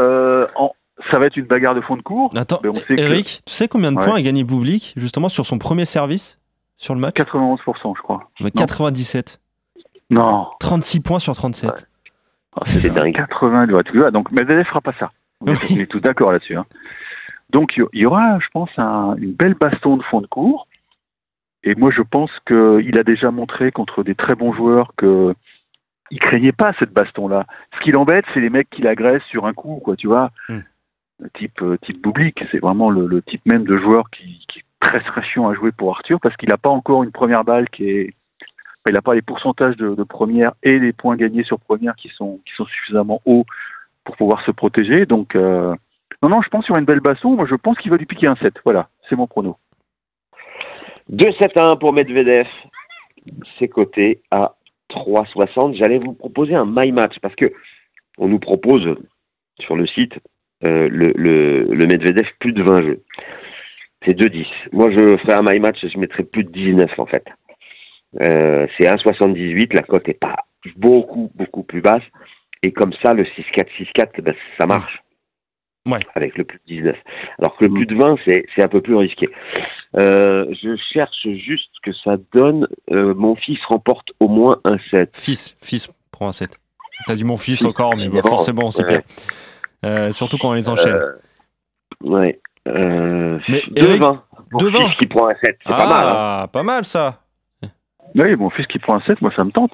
euh, 0.00 0.46
en, 0.54 0.72
ça 1.12 1.18
va 1.18 1.26
être 1.26 1.36
une 1.36 1.44
bagarre 1.44 1.74
de 1.74 1.82
fond 1.82 1.96
de 1.98 2.02
cours. 2.02 2.32
Attends, 2.36 2.60
Mais 2.62 2.70
on 2.70 2.74
sait 2.76 2.96
que- 2.96 3.00
Eric, 3.02 3.42
tu 3.44 3.52
sais 3.52 3.68
combien 3.68 3.92
de 3.92 3.98
Ouais. 3.98 4.04
points 4.06 4.16
a 4.16 4.22
gagné 4.22 4.44
Bublik 4.44 4.94
justement 4.96 5.28
sur 5.28 5.44
son 5.44 5.58
premier 5.58 5.84
service? 5.84 6.38
Sur 6.76 6.94
le 6.94 7.00
match 7.00 7.14
91%, 7.16 7.94
je 7.96 8.02
crois. 8.02 8.30
Mais 8.40 8.50
97. 8.50 9.40
Non, 10.10 10.46
36 10.60 11.00
points 11.00 11.18
sur 11.18 11.34
37. 11.34 11.88
Ah, 12.54 12.62
C'est 12.66 12.88
dingue. 12.90 13.14
80, 13.14 13.68
ouais, 13.70 13.82
tu 13.84 13.98
vois, 13.98 14.10
donc 14.10 14.30
Medvedev 14.30 14.64
fera 14.66 14.80
pas 14.80 14.94
ça. 14.98 15.10
On 15.40 15.46
est, 15.52 15.70
Oui. 15.70 15.86
tous 15.88 16.00
d'accord 16.00 16.32
là-dessus. 16.32 16.56
hein. 16.56 16.64
Donc 17.50 17.76
il 17.76 17.84
y- 17.92 18.06
aura, 18.06 18.38
je 18.40 18.46
pense, 18.52 18.70
un- 18.78 19.14
une 19.16 19.32
belle 19.32 19.54
baston 19.54 19.96
de 19.96 20.02
fond 20.04 20.20
de 20.20 20.26
cours. 20.26 20.66
Et 21.64 21.74
moi, 21.74 21.90
je 21.90 22.02
pense 22.02 22.30
qu'il 22.46 22.98
a 22.98 23.02
déjà 23.02 23.30
montré 23.30 23.72
contre 23.72 24.02
des 24.04 24.14
très 24.14 24.34
bons 24.34 24.52
joueurs 24.52 24.92
que 24.96 25.34
il 26.10 26.20
craignait 26.20 26.52
pas 26.52 26.72
cette 26.78 26.92
baston-là. 26.92 27.44
Ce 27.76 27.80
qui 27.82 27.90
l'embête, 27.90 28.24
c'est 28.32 28.40
les 28.40 28.50
mecs 28.50 28.70
qui 28.70 28.82
l'agressent 28.82 29.24
sur 29.28 29.46
un 29.46 29.52
coup, 29.52 29.80
quoi, 29.84 29.96
tu 29.96 30.06
vois. 30.06 30.30
Hmm. 30.48 30.60
Type 31.34 31.60
euh, 31.62 31.76
type 31.78 32.00
Bublik, 32.02 32.44
c'est 32.52 32.58
vraiment 32.60 32.90
le, 32.90 33.06
le 33.06 33.22
type 33.22 33.44
même 33.46 33.64
de 33.64 33.76
joueur 33.78 34.08
qui, 34.10 34.46
très 34.80 35.00
très 35.00 35.20
à 35.20 35.54
jouer 35.54 35.72
pour 35.72 35.90
Arthur 35.90 36.20
parce 36.20 36.36
qu'il 36.36 36.48
n'a 36.48 36.58
pas 36.58 36.70
encore 36.70 37.02
une 37.02 37.12
première 37.12 37.44
balle 37.44 37.68
qui 37.70 37.90
est 37.90 38.14
il 38.88 38.94
n'a 38.94 39.02
pas 39.02 39.14
les 39.14 39.22
pourcentages 39.22 39.76
de, 39.76 40.02
première 40.04 40.52
et 40.62 40.78
les 40.78 40.92
points 40.92 41.16
gagnés 41.16 41.44
sur 41.44 41.58
première 41.58 41.96
qui 41.96 42.08
sont, 42.10 42.40
qui 42.46 42.54
sont 42.54 42.66
suffisamment 42.66 43.20
hauts 43.24 43.44
pour 44.04 44.16
pouvoir 44.16 44.44
se 44.44 44.50
protéger. 44.52 45.06
Donc, 45.06 45.34
euh, 45.34 45.74
non, 46.22 46.28
non, 46.28 46.42
je 46.42 46.48
pense 46.48 46.70
aura 46.70 46.78
une 46.78 46.86
belle 46.86 47.00
baston. 47.00 47.34
Moi, 47.34 47.46
je 47.48 47.56
pense 47.56 47.76
qu'il 47.78 47.90
va 47.90 47.96
lui 47.96 48.06
piquer 48.06 48.28
un 48.28 48.36
7. 48.36 48.54
Voilà, 48.64 48.88
c'est 49.08 49.16
mon 49.16 49.26
prono. 49.26 49.56
2-7 51.12 51.58
à 51.58 51.70
1 51.72 51.76
pour 51.76 51.92
Medvedev. 51.92 52.46
C'est 53.58 53.68
coté 53.68 54.20
à 54.30 54.54
3,60. 54.90 55.76
J'allais 55.76 55.98
vous 55.98 56.12
proposer 56.12 56.54
un 56.54 56.66
my 56.66 56.92
match 56.92 57.18
parce 57.20 57.34
que 57.34 57.52
on 58.18 58.28
nous 58.28 58.38
propose 58.38 58.96
sur 59.58 59.76
le 59.76 59.86
site 59.86 60.14
euh, 60.64 60.88
le, 60.88 61.12
le, 61.16 61.64
le 61.64 61.86
Medvedev 61.86 62.28
plus 62.38 62.52
de 62.52 62.62
20 62.62 62.82
jeux. 62.82 63.02
C'est 64.06 64.14
2-10. 64.18 64.46
Moi, 64.72 64.90
je 64.92 65.16
fais 65.26 65.32
un 65.32 65.42
my 65.42 65.58
match 65.58 65.78
je 65.82 65.98
mettrais 65.98 66.22
plus 66.22 66.44
de 66.44 66.50
19 66.50 66.98
en 66.98 67.06
fait. 67.06 67.24
Euh, 68.22 68.66
c'est 68.78 68.86
1,78. 68.86 69.74
La 69.74 69.82
cote 69.82 70.08
est 70.08 70.18
pas 70.18 70.36
beaucoup, 70.76 71.30
beaucoup 71.34 71.62
plus 71.62 71.80
basse. 71.80 72.02
Et 72.62 72.72
comme 72.72 72.92
ça, 73.02 73.14
le 73.14 73.24
6-4, 73.24 73.66
6-4, 73.96 74.20
ben, 74.22 74.34
ça 74.58 74.66
marche. 74.66 75.02
Ouais. 75.86 76.00
Avec 76.14 76.36
le 76.36 76.44
plus 76.44 76.58
de 76.66 76.74
19. 76.74 76.96
Alors 77.38 77.56
que 77.56 77.64
le 77.64 77.72
plus 77.72 77.86
de 77.86 77.94
20, 77.94 78.16
c'est 78.26 78.62
un 78.62 78.68
peu 78.68 78.80
plus 78.80 78.96
risqué. 78.96 79.28
Euh, 79.96 80.46
je 80.62 80.76
cherche 80.92 81.28
juste 81.36 81.70
que 81.82 81.92
ça 81.92 82.16
donne. 82.32 82.66
euh, 82.90 83.14
mon 83.14 83.36
fils 83.36 83.58
remporte 83.66 84.08
au 84.18 84.28
moins 84.28 84.58
un 84.64 84.78
7. 84.90 85.16
Fils, 85.16 85.56
fils, 85.62 85.88
prends 86.10 86.28
un 86.28 86.32
7. 86.32 86.58
T'as 87.06 87.14
du 87.14 87.24
mon 87.24 87.36
fils 87.36 87.64
encore, 87.64 87.92
mais 87.96 88.08
bah, 88.08 88.20
forcément, 88.22 88.70
c'est 88.70 88.84
Ouais. 88.84 89.02
pire. 89.02 89.02
Euh, 89.84 90.10
surtout 90.12 90.38
quand 90.38 90.50
on 90.50 90.54
les 90.54 90.68
enchaîne. 90.68 90.94
Euh, 90.94 91.12
ouais. 92.00 92.40
Euh, 92.66 93.38
Mais 93.48 93.62
Eric, 93.76 94.02
2-20. 94.02 94.18
Mon 94.52 94.58
2-20. 94.60 94.70
fils 94.88 94.96
qui 95.00 95.06
prend 95.08 95.28
un 95.28 95.34
7. 95.42 95.58
C'est 95.64 95.70
pas 95.72 95.86
mal. 95.88 96.04
hein. 96.04 96.12
ah, 96.14 96.46
pas 96.52 96.62
mal 96.62 96.84
ça. 96.84 97.20
Oui, 98.14 98.34
mon 98.36 98.48
fils 98.50 98.66
qui 98.68 98.78
prend 98.78 98.96
un 98.96 99.00
7, 99.02 99.20
moi, 99.20 99.30
ça 99.36 99.44
me 99.44 99.50
tente. 99.50 99.72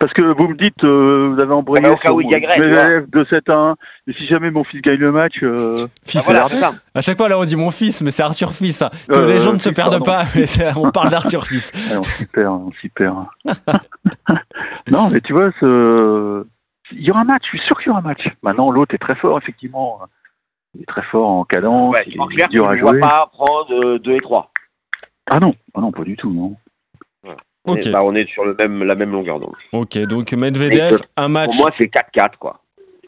Parce 0.00 0.12
que 0.14 0.22
vous 0.22 0.48
me 0.48 0.56
dites, 0.56 0.82
euh, 0.84 1.32
vous 1.32 1.40
avez 1.40 1.52
embrayé 1.52 1.86
au 1.88 1.94
cas 1.96 2.08
sur 2.08 2.16
Medvedev 2.16 3.08
de 3.08 3.24
7 3.30 3.48
à 3.50 3.52
1. 3.54 3.74
Et 4.08 4.12
si 4.14 4.26
jamais 4.26 4.50
mon 4.50 4.64
fils 4.64 4.80
gagne 4.82 4.96
le 4.96 5.12
match, 5.12 5.34
euh, 5.42 5.84
Ah, 5.86 5.88
Fils, 6.04 6.24
voilà, 6.24 6.48
c'est- 6.48 6.54
c'est 6.54 6.60
ça. 6.60 6.74
à 6.94 7.00
chaque 7.02 7.18
fois 7.18 7.28
là 7.28 7.38
on 7.38 7.44
dit 7.44 7.54
mon 7.56 7.70
fils, 7.70 8.02
mais 8.02 8.10
c'est 8.10 8.22
Arthur 8.24 8.52
Fils. 8.52 8.82
hein. 8.82 8.90
Que 9.08 9.14
Euh, 9.14 9.26
les 9.32 9.38
gens 9.40 9.52
ne 9.52 9.58
se 9.58 9.68
perdent 9.68 10.02
pardon. 10.02 10.04
pas, 10.04 10.24
mais 10.34 10.44
on 10.76 10.90
parle 10.90 11.10
d'Arthur 11.10 11.44
Fils. 11.46 11.70
Ouais, 11.92 11.98
on 11.98 12.02
s'y 12.04 12.26
perd, 12.26 12.48
on 12.48 12.72
s'y 12.80 12.88
perd. 12.88 13.16
non, 14.90 15.10
mais 15.10 15.20
tu 15.20 15.32
vois, 15.32 15.50
il 15.62 17.00
y 17.04 17.10
aura 17.10 17.20
un 17.20 17.24
match, 17.24 17.42
je 17.44 17.58
suis 17.58 17.66
sûr 17.66 17.78
qu'il 17.78 17.88
y 17.88 17.90
aura 17.90 18.00
un 18.00 18.02
match. 18.02 18.26
Maintenant, 18.42 18.70
l'autre 18.72 18.94
est 18.94 18.98
très 18.98 19.14
fort, 19.14 19.38
effectivement. 19.40 20.00
Il 20.74 20.82
est 20.82 20.86
très 20.86 21.02
fort 21.02 21.28
en 21.28 21.44
cadence, 21.44 21.94
Ouais, 21.94 22.04
il 22.06 22.20
en 22.20 22.28
est 22.28 22.34
clair, 22.34 22.48
tu 22.48 22.56
dur 22.56 22.68
à 22.68 22.76
jouer. 22.76 23.00
pas 23.00 23.28
prendre 23.32 23.98
2 23.98 24.12
et 24.12 24.20
3. 24.20 24.50
Ah 25.30 25.40
non, 25.40 25.54
ah 25.74 25.80
non, 25.80 25.92
pas 25.92 26.04
du 26.04 26.16
tout, 26.16 26.32
non. 26.32 26.56
Bah, 27.24 27.36
on 28.02 28.14
est 28.14 28.28
sur 28.28 28.44
le 28.44 28.54
même, 28.54 28.84
la 28.84 28.94
même 28.94 29.12
longueur 29.12 29.40
d'onde. 29.40 29.54
ok. 29.72 29.96
Donc 30.00 30.32
Medvedev, 30.32 30.98
un 31.16 31.28
match. 31.28 31.56
Pour 31.56 31.64
moi, 31.66 31.70
c'est 31.78 31.86
4-4, 31.86 32.36
quoi. 32.38 32.60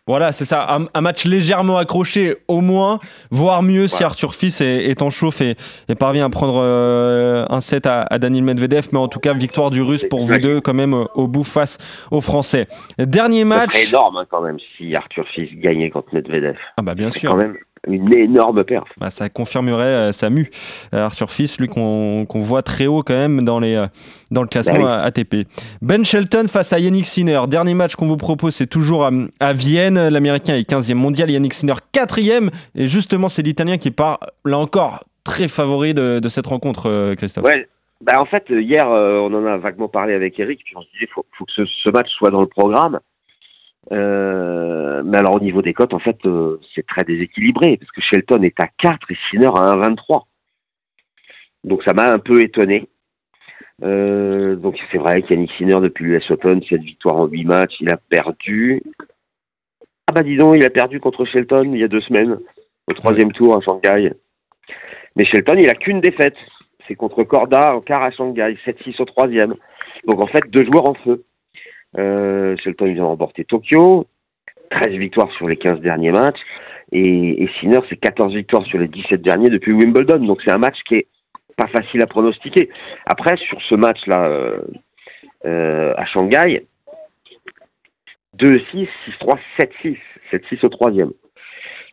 Voilà, 0.06 0.30
c'est 0.30 0.44
ça. 0.44 0.72
Un, 0.72 0.86
un 0.94 1.00
match 1.00 1.24
légèrement 1.24 1.78
accroché, 1.78 2.36
au 2.46 2.60
moins, 2.60 3.00
voire 3.30 3.62
mieux 3.62 3.88
si. 3.88 4.04
Arthur 4.04 4.34
Fils 4.34 4.60
est, 4.60 4.84
est 4.84 5.02
en 5.02 5.10
chauffe 5.10 5.40
et, 5.40 5.56
et 5.88 5.94
parvient 5.96 6.26
à 6.26 6.30
prendre 6.30 6.60
euh, 6.62 7.44
un 7.48 7.60
set 7.60 7.86
à, 7.86 8.02
à 8.02 8.18
Daniel 8.18 8.44
Medvedev. 8.44 8.86
Mais 8.92 8.98
en 8.98 9.08
tout 9.08 9.18
cas, 9.18 9.32
victoire 9.32 9.70
du 9.70 9.82
Russe 9.82 10.04
pour 10.08 10.22
vous 10.24 10.38
deux, 10.38 10.60
quand 10.60 10.74
même, 10.74 10.94
au 11.14 11.26
bout 11.26 11.42
face 11.44 11.78
aux 12.12 12.20
Français. 12.20 12.68
Dernier 12.98 13.44
match. 13.44 13.72
serait 13.72 13.88
énorme, 13.88 14.16
hein, 14.18 14.26
quand 14.30 14.42
même, 14.42 14.58
si 14.76 14.94
Arthur 14.94 15.26
Fils 15.34 15.50
gagnait 15.56 15.90
contre 15.90 16.14
Medvedev. 16.14 16.56
Ah 16.76 16.82
bah 16.82 16.94
bien 16.94 17.10
C'est 17.10 17.18
sûr. 17.20 17.30
quand 17.32 17.36
même 17.38 17.56
une 17.86 18.12
énorme 18.14 18.64
perf. 18.64 18.84
Bah, 18.98 19.10
ça 19.10 19.28
confirmerait 19.28 19.84
euh, 19.84 20.12
sa 20.12 20.30
mue. 20.30 20.50
Euh, 20.94 21.04
Arthur 21.04 21.30
Fils, 21.30 21.58
lui 21.58 21.68
qu'on 21.68 22.26
voit 22.28 22.62
très 22.62 22.86
haut 22.86 23.02
quand 23.02 23.14
même 23.14 23.44
dans, 23.44 23.60
les, 23.60 23.74
euh, 23.74 23.86
dans 24.30 24.42
le 24.42 24.48
classement 24.48 24.82
Bah 24.82 24.96
à- 25.00 25.02
ATP. 25.04 25.46
Ben 25.82 26.04
Shelton 26.04 26.46
face 26.48 26.72
à 26.72 26.78
Yannick 26.78 27.06
Sinner. 27.06 27.40
Dernier 27.48 27.74
match 27.74 27.96
qu'on 27.96 28.06
vous 28.08 28.16
propose, 28.16 28.54
c'est 28.54 28.66
toujours 28.66 29.04
à, 29.04 29.10
à 29.40 29.52
Vienne. 29.52 30.08
L'Américain 30.08 30.54
est 30.56 30.68
15e 30.68 30.94
mondial, 30.94 31.30
Yannick 31.30 31.54
Sinner 31.54 31.74
4e. 31.92 32.50
Et 32.74 32.86
justement, 32.86 33.28
c'est 33.28 33.42
l'Italien 33.42 33.78
qui 33.78 33.90
part, 33.90 34.20
là 34.44 34.58
encore, 34.58 35.04
très 35.24 35.48
favori 35.48 35.94
de, 35.94 36.18
de 36.18 36.28
cette 36.28 36.46
rencontre, 36.46 36.88
euh, 36.88 37.14
Christophe. 37.14 37.44
Ouais. 37.44 37.68
Bah, 38.02 38.20
en 38.20 38.26
fait, 38.26 38.44
hier, 38.50 38.90
euh, 38.90 39.18
on 39.20 39.32
en 39.32 39.46
a 39.46 39.56
vaguement 39.56 39.88
parlé 39.88 40.12
avec 40.12 40.38
Eric, 40.38 40.60
puis 40.64 40.74
on 40.76 40.82
se 40.82 40.86
disait, 40.92 41.08
faut, 41.14 41.24
faut 41.38 41.44
que 41.46 41.52
ce, 41.52 41.64
ce 41.64 41.90
match 41.90 42.08
soit 42.10 42.30
dans 42.30 42.42
le 42.42 42.46
programme. 42.46 43.00
Euh, 43.92 45.02
mais 45.04 45.18
alors, 45.18 45.36
au 45.36 45.40
niveau 45.40 45.62
des 45.62 45.74
cotes, 45.74 45.94
en 45.94 45.98
fait, 45.98 46.18
euh, 46.26 46.60
c'est 46.74 46.86
très 46.86 47.04
déséquilibré, 47.04 47.76
parce 47.76 47.90
que 47.90 48.00
Shelton 48.00 48.42
est 48.42 48.60
à 48.60 48.68
4 48.78 49.10
et 49.10 49.16
Sinner 49.30 49.50
à 49.54 49.74
1,23. 49.76 50.26
Donc, 51.64 51.82
ça 51.84 51.94
m'a 51.94 52.12
un 52.12 52.18
peu 52.18 52.42
étonné. 52.42 52.88
Euh, 53.82 54.56
donc, 54.56 54.78
c'est 54.90 54.98
vrai 54.98 55.22
qu'Yannick 55.22 55.52
Sinner, 55.52 55.80
depuis 55.80 56.04
l'US 56.04 56.30
Open, 56.30 56.62
7 56.62 56.80
victoires 56.80 57.16
en 57.16 57.26
8 57.26 57.44
matchs, 57.44 57.76
il 57.80 57.90
a 57.90 57.96
perdu. 57.96 58.82
Ah 60.08 60.12
bah, 60.12 60.22
dis 60.22 60.36
donc, 60.36 60.56
il 60.56 60.64
a 60.64 60.70
perdu 60.70 61.00
contre 61.00 61.24
Shelton 61.24 61.70
il 61.72 61.80
y 61.80 61.84
a 61.84 61.88
deux 61.88 62.00
semaines, 62.00 62.38
au 62.86 62.92
troisième 62.92 63.32
tour 63.32 63.56
à 63.56 63.60
Shanghai. 63.60 64.12
Mais 65.16 65.24
Shelton, 65.24 65.58
il 65.58 65.68
a 65.68 65.74
qu'une 65.74 66.00
défaite. 66.00 66.36
C'est 66.86 66.94
contre 66.94 67.24
Corda 67.24 67.74
en 67.74 67.80
quart 67.80 68.04
à 68.04 68.10
Shanghai, 68.12 68.56
7-6 68.64 69.00
au 69.02 69.04
troisième. 69.04 69.54
Donc 70.06 70.22
en 70.22 70.28
fait, 70.28 70.48
deux 70.50 70.64
joueurs 70.64 70.88
en 70.88 70.94
feu. 70.94 71.24
Euh, 71.98 72.56
Shelton, 72.62 72.86
il 72.86 73.00
a 73.00 73.04
remporté 73.04 73.44
Tokyo, 73.44 74.06
13 74.70 74.94
victoires 74.94 75.30
sur 75.32 75.48
les 75.48 75.56
15 75.56 75.80
derniers 75.80 76.12
matchs. 76.12 76.40
Et, 76.92 77.42
et 77.42 77.50
Sinner, 77.58 77.80
c'est 77.88 77.96
14 77.96 78.34
victoires 78.34 78.64
sur 78.66 78.78
les 78.78 78.88
17 78.88 79.22
derniers 79.22 79.50
depuis 79.50 79.72
Wimbledon. 79.72 80.24
Donc 80.24 80.40
c'est 80.44 80.52
un 80.52 80.58
match 80.58 80.76
qui 80.86 80.96
est 80.96 81.08
pas 81.56 81.68
facile 81.68 82.02
à 82.02 82.06
pronostiquer. 82.06 82.68
Après, 83.06 83.36
sur 83.36 83.60
ce 83.62 83.74
match-là 83.74 84.26
euh, 84.26 84.60
euh, 85.46 85.94
à 85.96 86.04
Shanghai, 86.06 86.66
2-6, 88.38 88.88
6-3, 89.20 89.38
7-6. 89.58 89.96
7-6 90.32 90.66
au 90.66 90.68
troisième. 90.68 91.12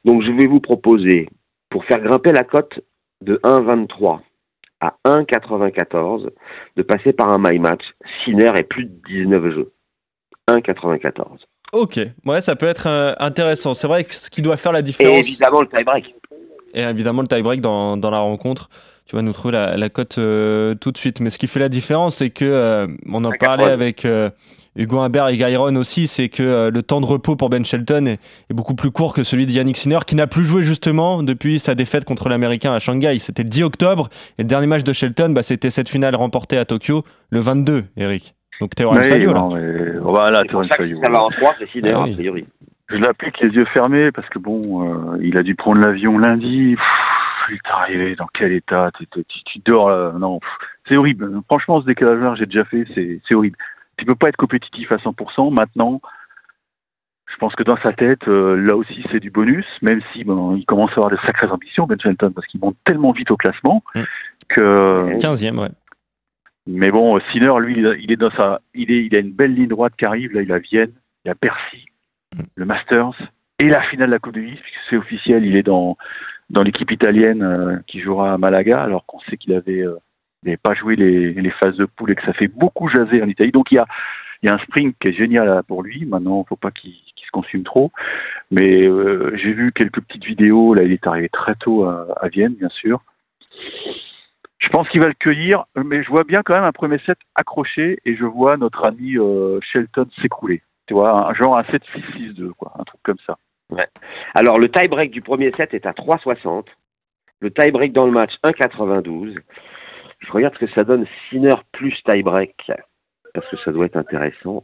Donc 0.06 0.24
je 0.24 0.32
vais 0.32 0.48
vous 0.48 0.60
proposer, 0.60 1.30
pour 1.70 1.86
faire 1.86 2.02
grimper 2.02 2.32
la 2.32 2.44
cote 2.44 2.82
de 3.22 3.40
1,23 3.44 4.20
à 4.82 4.96
1,94 5.06 6.30
de 6.76 6.82
passer 6.84 7.14
par 7.14 7.32
un 7.32 7.38
my 7.40 7.58
match. 7.60 7.84
Sinner 8.24 8.52
est 8.58 8.64
plus 8.64 8.86
de 8.86 8.96
19 9.08 9.54
jeux. 9.54 9.72
1,94. 10.50 11.26
Ok, 11.72 12.00
ouais, 12.26 12.42
ça 12.42 12.56
peut 12.56 12.68
être 12.68 12.88
euh, 12.88 13.14
intéressant. 13.20 13.74
C'est 13.74 13.88
vrai 13.88 14.04
que 14.04 14.14
ce 14.14 14.30
qui 14.30 14.42
doit 14.42 14.58
faire 14.58 14.72
la 14.72 14.80
Et 14.80 14.84
différence, 14.84 15.20
évidemment 15.20 15.62
le 15.62 15.68
tie-break. 15.68 16.14
et 16.74 16.82
évidemment 16.82 17.22
le 17.24 17.28
tie-break 17.28 17.62
dans, 17.62 17.98
dans 17.98 18.12
la 18.12 18.20
rencontre, 18.20 18.70
tu 19.06 19.16
vas 19.16 19.22
nous 19.22 19.34
trouver 19.34 19.54
la, 19.54 19.76
la 19.76 19.90
cote 19.90 20.18
euh, 20.20 20.76
tout 20.76 20.92
de 20.92 20.98
suite. 20.98 21.20
Mais 21.20 21.30
ce 21.30 21.40
qui 21.40 21.48
fait 21.48 21.60
la 21.60 21.70
différence, 21.70 22.18
c'est 22.18 22.30
que, 22.30 22.46
euh, 22.46 22.88
on 23.08 23.24
en 23.26 23.32
La 23.32 23.38
parlait 23.38 23.72
avec 23.72 24.06
Hugo 24.76 25.00
Humbert 25.00 25.30
et 25.30 25.38
Gairon 25.38 25.76
aussi, 25.76 26.08
c'est 26.08 26.30
que 26.30 26.70
le 26.70 26.84
temps 26.84 27.02
de 27.02 27.06
repos 27.08 27.36
pour 27.36 27.50
Ben 27.50 27.66
Shelton 27.66 28.06
est, 28.06 28.20
est 28.50 28.54
beaucoup 28.54 28.76
plus 28.76 28.92
court 28.92 29.14
que 29.14 29.24
celui 29.24 29.46
de 29.48 29.52
Yannick 29.52 29.78
Sinner, 29.78 30.00
qui 30.06 30.16
n'a 30.16 30.28
plus 30.28 30.44
joué 30.44 30.62
justement 30.64 31.24
depuis 31.24 31.58
sa 31.60 31.74
défaite 31.74 32.06
contre 32.06 32.30
l'Américain 32.30 32.72
à 32.74 32.80
Shanghai. 32.80 33.18
C'était 33.20 33.44
le 33.44 33.50
10 33.50 33.64
octobre, 33.64 34.10
et 34.38 34.44
le 34.44 34.48
dernier 34.48 34.68
match 34.68 34.84
de 34.84 34.94
Shelton, 34.94 35.30
bah, 35.30 35.42
c'était 35.44 35.70
cette 35.72 35.90
finale 35.90 36.16
remportée 36.16 36.58
à 36.58 36.66
Tokyo 36.66 37.04
le 37.30 37.40
22, 37.40 37.86
Eric. 37.98 38.36
Donc 38.62 38.76
Théorème 38.76 39.02
Oui, 39.02 39.08
Salio, 39.08 39.34
là. 39.34 39.40
non, 39.40 39.56
mais- 39.56 39.98
Voilà, 40.00 40.42
C'est 40.44 40.52
pour 40.52 40.68
Torren 40.68 41.00
ça 41.04 41.12
va 41.12 41.24
en 41.24 41.30
3, 41.30 41.56
c'est 41.60 41.70
Sinner, 41.70 41.94
Ah 41.96 42.04
oui. 42.04 42.12
a 42.12 42.16
priori. 42.16 42.46
Je 42.90 42.98
l'applique 42.98 43.40
les 43.42 43.50
yeux 43.50 43.66
fermés 43.74 44.12
parce 44.12 44.28
que 44.30 44.40
bon, 44.40 45.14
euh, 45.16 45.18
il 45.22 45.38
a 45.40 45.44
dû 45.44 45.56
prendre 45.56 45.82
l'avion 45.82 46.18
lundi. 46.18 46.76
Pff, 46.76 47.50
il 47.50 47.56
est 47.56 47.72
arrivé 47.72 48.16
dans 48.16 48.28
quel 48.34 48.52
état? 48.52 48.92
Tu, 49.46 49.60
dors 49.66 49.90
là 49.90 50.12
Non, 50.20 50.40
c'est 50.88 50.96
horrible. 50.98 51.30
Franchement, 51.50 51.82
ce 51.82 51.86
décalage-là, 51.86 52.36
j'ai 52.36 52.46
déjà 52.46 52.66
fait, 52.66 52.86
c'est 52.94 53.20
c'est 53.28 53.36
horrible. 53.36 53.58
Tu 53.98 54.06
peux 54.06 54.16
pas 54.16 54.30
être 54.30 54.38
compétitif 54.38 54.92
à 54.92 54.98
100%. 54.98 55.50
Maintenant, 55.52 56.02
je 57.32 57.38
pense 57.38 57.56
que 57.56 57.64
dans 57.64 57.78
sa 57.78 57.94
tête, 57.94 58.28
euh, 58.28 58.56
là 58.56 58.76
aussi, 58.76 59.04
c'est 59.12 59.20
du 59.20 59.32
bonus, 59.32 59.66
même 59.82 60.02
si 60.12 60.24
bon, 60.24 60.56
il 60.56 60.66
commence 60.66 60.92
à 60.92 60.96
avoir 60.96 61.10
de 61.10 61.18
sacrées 61.18 61.48
ambitions, 61.48 61.88
Ben 61.88 62.00
Shelton, 62.00 62.32
parce 62.32 62.46
qu'il 62.48 62.60
monte 62.60 62.76
tellement 62.86 63.12
vite 63.12 63.32
au 63.32 63.38
classement 63.38 63.82
Mm. 63.96 64.02
que. 64.50 65.18
15e, 65.20 65.58
ouais. 65.60 65.70
Mais 66.68 66.92
bon, 66.92 67.20
Sinner, 67.32 67.54
lui, 67.60 67.78
il 68.02 68.12
est 68.12 68.16
dans 68.16 68.32
sa, 68.32 68.62
il 68.74 68.92
est, 68.92 69.06
il 69.06 69.18
a 69.18 69.20
une 69.20 69.32
belle 69.32 69.54
ligne 69.54 69.68
droite 69.68 69.94
qui 69.98 70.06
arrive. 70.06 70.34
Là, 70.34 70.42
il 70.42 70.52
a 70.52 70.60
Vienne, 70.60 70.92
il 71.26 71.32
a 71.32 71.36
Bercy, 71.42 71.86
Mm. 72.36 72.44
le 72.56 72.66
Masters. 72.66 73.14
et 73.62 73.70
la 73.70 73.82
finale 73.84 74.08
de 74.08 74.14
la 74.14 74.20
Coupe 74.20 74.34
Davis, 74.34 74.60
puisque 74.60 74.80
c'est 74.90 74.98
officiel, 74.98 75.46
il 75.46 75.56
est 75.56 75.64
dans 75.64 75.98
dans 76.50 76.62
l'équipe 76.64 76.92
italienne 76.92 77.42
euh, 77.42 77.78
qui 77.88 78.00
jouera 78.00 78.34
à 78.34 78.38
Malaga, 78.38 78.84
alors 78.84 79.06
qu'on 79.06 79.20
sait 79.22 79.38
qu'il 79.38 79.54
avait, 79.54 79.82
euh, 79.82 79.96
n'avait 80.44 80.58
pas 80.58 80.74
joué 80.76 80.96
les, 80.96 81.34
les 81.34 81.52
phases 81.52 81.78
de 81.78 81.86
poule 81.86 82.12
et 82.12 82.16
que 82.16 82.26
ça 82.26 82.34
fait 82.34 82.48
beaucoup 82.48 82.90
jaser 82.90 83.24
en 83.24 83.28
Italie. 83.30 83.52
Donc 83.52 83.72
il 83.72 83.76
y 83.76 83.80
a 83.80 83.86
il 84.42 84.50
y 84.50 84.52
a 84.52 84.56
un 84.56 84.60
sprint 84.60 84.96
qui 85.00 85.08
est 85.08 85.14
génial 85.14 85.64
pour 85.68 85.84
lui. 85.84 86.06
Maintenant, 86.06 86.44
faut 86.44 86.58
pas 86.58 86.72
qu'il 86.72 86.92
qu'il 87.16 87.26
se 87.26 87.32
consume 87.32 87.64
trop. 87.64 87.92
Mais 88.52 88.84
euh, 88.86 89.32
j'ai 89.38 89.54
vu 89.54 89.72
quelques 89.72 90.02
petites 90.02 90.26
vidéos. 90.26 90.74
Là, 90.74 90.84
il 90.84 90.92
est 90.92 91.08
arrivé 91.08 91.30
très 91.30 91.56
tôt 91.56 91.86
à, 91.86 92.08
à 92.20 92.28
Vienne, 92.28 92.56
bien 92.56 92.70
sûr. 92.70 93.02
Je 94.64 94.70
pense 94.70 94.88
qu'il 94.88 95.02
va 95.02 95.10
le 95.10 95.14
cueillir, 95.14 95.66
mais 95.76 96.04
je 96.04 96.10
vois 96.10 96.24
bien 96.24 96.42
quand 96.42 96.54
même 96.56 96.64
un 96.64 96.72
premier 96.72 96.98
set 97.00 97.18
accroché 97.36 98.00
et 98.06 98.16
je 98.16 98.24
vois 98.24 98.56
notre 98.56 98.88
ami 98.88 99.18
euh, 99.18 99.60
Shelton 99.62 100.08
s'écrouler. 100.22 100.64
Tu 100.88 100.94
vois, 100.94 101.30
un, 101.30 101.34
genre 101.34 101.58
un 101.58 101.64
7-6-6-2, 101.64 102.52
quoi, 102.54 102.72
un 102.80 102.84
truc 102.84 103.02
comme 103.04 103.18
ça. 103.28 103.38
Alors, 104.36 104.60
le 104.60 104.70
tie-break 104.70 105.12
du 105.12 105.22
premier 105.22 105.52
set 105.52 105.74
est 105.74 105.86
à 105.86 105.92
3,60. 105.92 106.68
Le 107.42 107.52
tie-break 107.52 107.92
dans 107.92 108.06
le 108.06 108.12
match, 108.12 108.32
1,92. 108.46 109.36
Je 110.20 110.32
regarde 110.32 110.54
ce 110.54 110.66
que 110.66 110.72
ça 110.72 110.84
donne 110.84 111.06
Sinner 111.30 111.56
plus 111.74 111.96
tie-break, 112.06 112.56
parce 113.34 113.48
que 113.50 113.58
ça 113.66 113.72
doit 113.74 113.88
être 113.88 113.98
intéressant. 113.98 114.64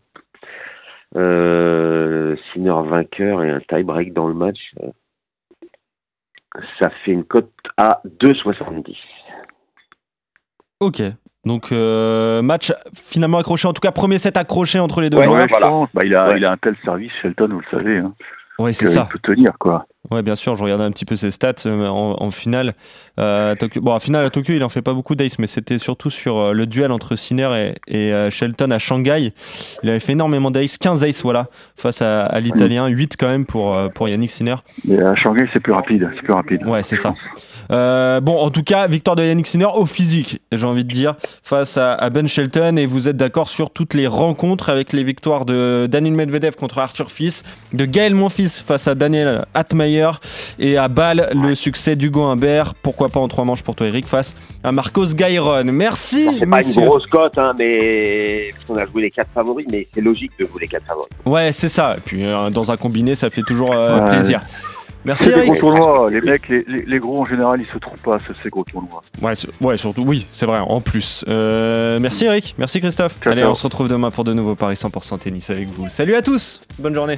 Euh, 1.17 2.37
Sinner 2.53 2.75
vainqueur 2.85 3.43
et 3.43 3.49
un 3.49 3.59
tie-break 3.59 4.13
dans 4.13 4.27
le 4.27 4.33
match, 4.33 4.59
euh, 4.81 4.91
ça 6.79 6.89
fait 7.03 7.11
une 7.11 7.25
cote 7.25 7.51
à 7.75 8.01
2,70. 8.05 8.95
Ok. 10.79 11.01
Donc 11.45 11.71
euh, 11.71 12.41
match 12.41 12.73
finalement 12.93 13.37
accroché, 13.37 13.67
en 13.67 13.73
tout 13.73 13.81
cas 13.81 13.91
premier 13.91 14.19
set 14.19 14.35
accroché 14.37 14.79
entre 14.79 15.01
les 15.01 15.09
deux 15.09 15.17
Ouais, 15.17 15.23
joueurs. 15.25 15.37
ouais, 15.39 15.47
voilà. 15.49 15.87
Bah, 15.93 16.01
il, 16.03 16.15
a, 16.15 16.27
Ouais. 16.27 16.37
il 16.37 16.45
a 16.45 16.51
un 16.51 16.57
tel 16.57 16.75
service, 16.83 17.11
Shelton, 17.21 17.47
vous 17.49 17.59
le 17.59 17.65
savez, 17.77 17.97
hein, 17.97 18.13
Ouais, 18.59 18.73
c'est 18.73 18.87
ça. 18.87 19.07
peut 19.09 19.19
tenir, 19.19 19.53
quoi. 19.57 19.85
Ouais, 20.11 20.23
bien 20.23 20.35
sûr, 20.35 20.55
je 20.55 20.63
regardais 20.63 20.83
un 20.83 20.91
petit 20.91 21.05
peu 21.05 21.15
ses 21.15 21.31
stats 21.31 21.53
euh, 21.65 21.87
en, 21.87 22.15
en 22.19 22.31
finale. 22.31 22.73
Euh, 23.19 23.53
Tokyo. 23.55 23.81
Bon, 23.81 23.93
en 23.93 23.99
finale 23.99 24.25
à 24.25 24.29
Tokyo, 24.29 24.53
il 24.53 24.63
en 24.63 24.69
fait 24.69 24.81
pas 24.81 24.93
beaucoup 24.93 25.15
d'ace, 25.15 25.37
mais 25.37 25.47
c'était 25.47 25.77
surtout 25.77 26.09
sur 26.09 26.37
euh, 26.37 26.53
le 26.53 26.65
duel 26.65 26.91
entre 26.91 27.15
Sinner 27.15 27.73
et, 27.87 28.09
et, 28.09 28.29
Shelton 28.31 28.71
à 28.71 28.79
Shanghai. 28.79 29.33
Il 29.83 29.89
avait 29.89 29.99
fait 29.99 30.13
énormément 30.13 30.51
d'ace, 30.51 30.77
15 30.77 31.03
ace, 31.03 31.21
voilà, 31.21 31.47
face 31.75 32.01
à, 32.01 32.25
à 32.25 32.39
l'Italien, 32.39 32.87
8 32.87 33.17
quand 33.19 33.27
même 33.27 33.45
pour, 33.45 33.77
pour 33.93 34.09
Yannick 34.09 34.31
Sinner. 34.31 34.55
Mais 34.85 35.01
à 35.01 35.15
Shanghai, 35.15 35.47
c'est 35.53 35.59
plus 35.59 35.73
rapide, 35.73 36.09
c'est 36.15 36.23
plus 36.23 36.33
rapide. 36.33 36.65
Ouais, 36.65 36.81
c'est 36.83 36.97
ça. 36.97 37.13
Euh, 37.71 38.19
bon, 38.19 38.37
en 38.37 38.49
tout 38.49 38.63
cas, 38.63 38.87
victoire 38.87 39.15
de 39.15 39.23
Yannick 39.23 39.47
Sinner 39.47 39.67
au 39.73 39.85
physique, 39.85 40.41
j'ai 40.51 40.65
envie 40.65 40.83
de 40.83 40.91
dire, 40.91 41.15
face 41.43 41.77
à, 41.77 41.93
à 41.93 42.09
Ben 42.09 42.27
Shelton. 42.27 42.77
Et 42.77 42.85
vous 42.85 43.07
êtes 43.07 43.17
d'accord 43.17 43.49
sur 43.49 43.69
toutes 43.71 43.93
les 43.93 44.07
rencontres 44.07 44.69
avec 44.69 44.93
les 44.93 45.03
victoires 45.03 45.45
de 45.45 45.87
Daniel 45.89 46.13
Medvedev 46.13 46.55
contre 46.55 46.79
Arthur 46.79 47.11
Fils, 47.11 47.43
de 47.73 47.85
Gaël 47.85 48.15
Monfils 48.15 48.49
face 48.49 48.87
à 48.87 48.95
Daniel 48.95 49.45
Atmayer 49.53 49.98
et 50.59 50.77
à 50.77 50.87
Bâle, 50.87 51.29
le 51.33 51.55
succès 51.55 51.95
d'Hugo 51.95 52.23
Humbert. 52.23 52.73
Pourquoi 52.75 53.09
pas 53.09 53.19
en 53.19 53.27
trois 53.27 53.43
manches 53.45 53.63
pour 53.63 53.75
toi, 53.75 53.87
Eric, 53.87 54.05
face 54.07 54.35
à 54.63 54.71
Marcos 54.71 55.07
Gairon. 55.13 55.63
Merci, 55.65 56.25
Bon, 56.25 56.35
c'est 56.39 56.45
pas 56.45 56.63
une 56.63 56.85
grosse 56.85 57.05
cote, 57.07 57.37
hein, 57.37 57.53
mais 57.57 58.49
parce 58.53 58.65
qu'on 58.65 58.75
a 58.77 58.85
joué 58.85 59.03
les 59.03 59.09
quatre 59.11 59.29
favoris, 59.33 59.65
mais 59.71 59.87
c'est 59.93 60.01
logique 60.01 60.31
de 60.39 60.45
jouer 60.47 60.61
les 60.61 60.67
quatre 60.67 60.85
favoris. 60.85 61.09
Ouais, 61.25 61.51
c'est 61.51 61.69
ça. 61.69 61.95
Et 61.97 62.01
puis, 62.01 62.25
euh, 62.25 62.49
dans 62.49 62.71
un 62.71 62.77
combiné, 62.77 63.15
ça 63.15 63.29
fait 63.29 63.43
toujours 63.43 63.73
euh, 63.73 63.99
Ouais. 64.03 64.11
plaisir. 64.11 64.41
Merci, 65.05 65.25
des 65.27 65.31
Eric. 65.31 65.45
gros 65.51 65.55
tournois, 65.55 66.09
les 66.11 66.19
mecs, 66.19 66.49
les, 66.49 66.65
les, 66.67 66.83
les 66.85 66.99
gros 66.99 67.21
en 67.21 67.25
général, 67.25 67.61
ils 67.61 67.71
se 67.73 67.77
trompent 67.77 68.01
pas, 68.01 68.17
c'est 68.27 68.33
ces 68.43 68.49
gros 68.49 68.65
tournois. 68.65 69.01
Ouais, 69.21 69.31
ouais, 69.61 69.77
surtout, 69.77 70.03
oui, 70.05 70.27
c'est 70.31 70.45
vrai, 70.45 70.59
en 70.59 70.81
plus. 70.81 71.23
Euh, 71.29 71.99
merci 72.01 72.25
Eric, 72.25 72.53
merci 72.57 72.81
Christophe. 72.81 73.15
Ciao, 73.23 73.31
Allez, 73.31 73.41
ciao. 73.43 73.51
on 73.51 73.55
se 73.55 73.63
retrouve 73.63 73.87
demain 73.87 74.11
pour 74.11 74.25
de 74.25 74.33
nouveaux 74.33 74.55
Paris 74.55 74.75
100% 74.75 75.17
tennis 75.19 75.49
avec 75.51 75.69
vous. 75.69 75.87
Salut 75.87 76.15
à 76.15 76.21
tous, 76.21 76.59
bonne 76.79 76.93
journée. 76.95 77.17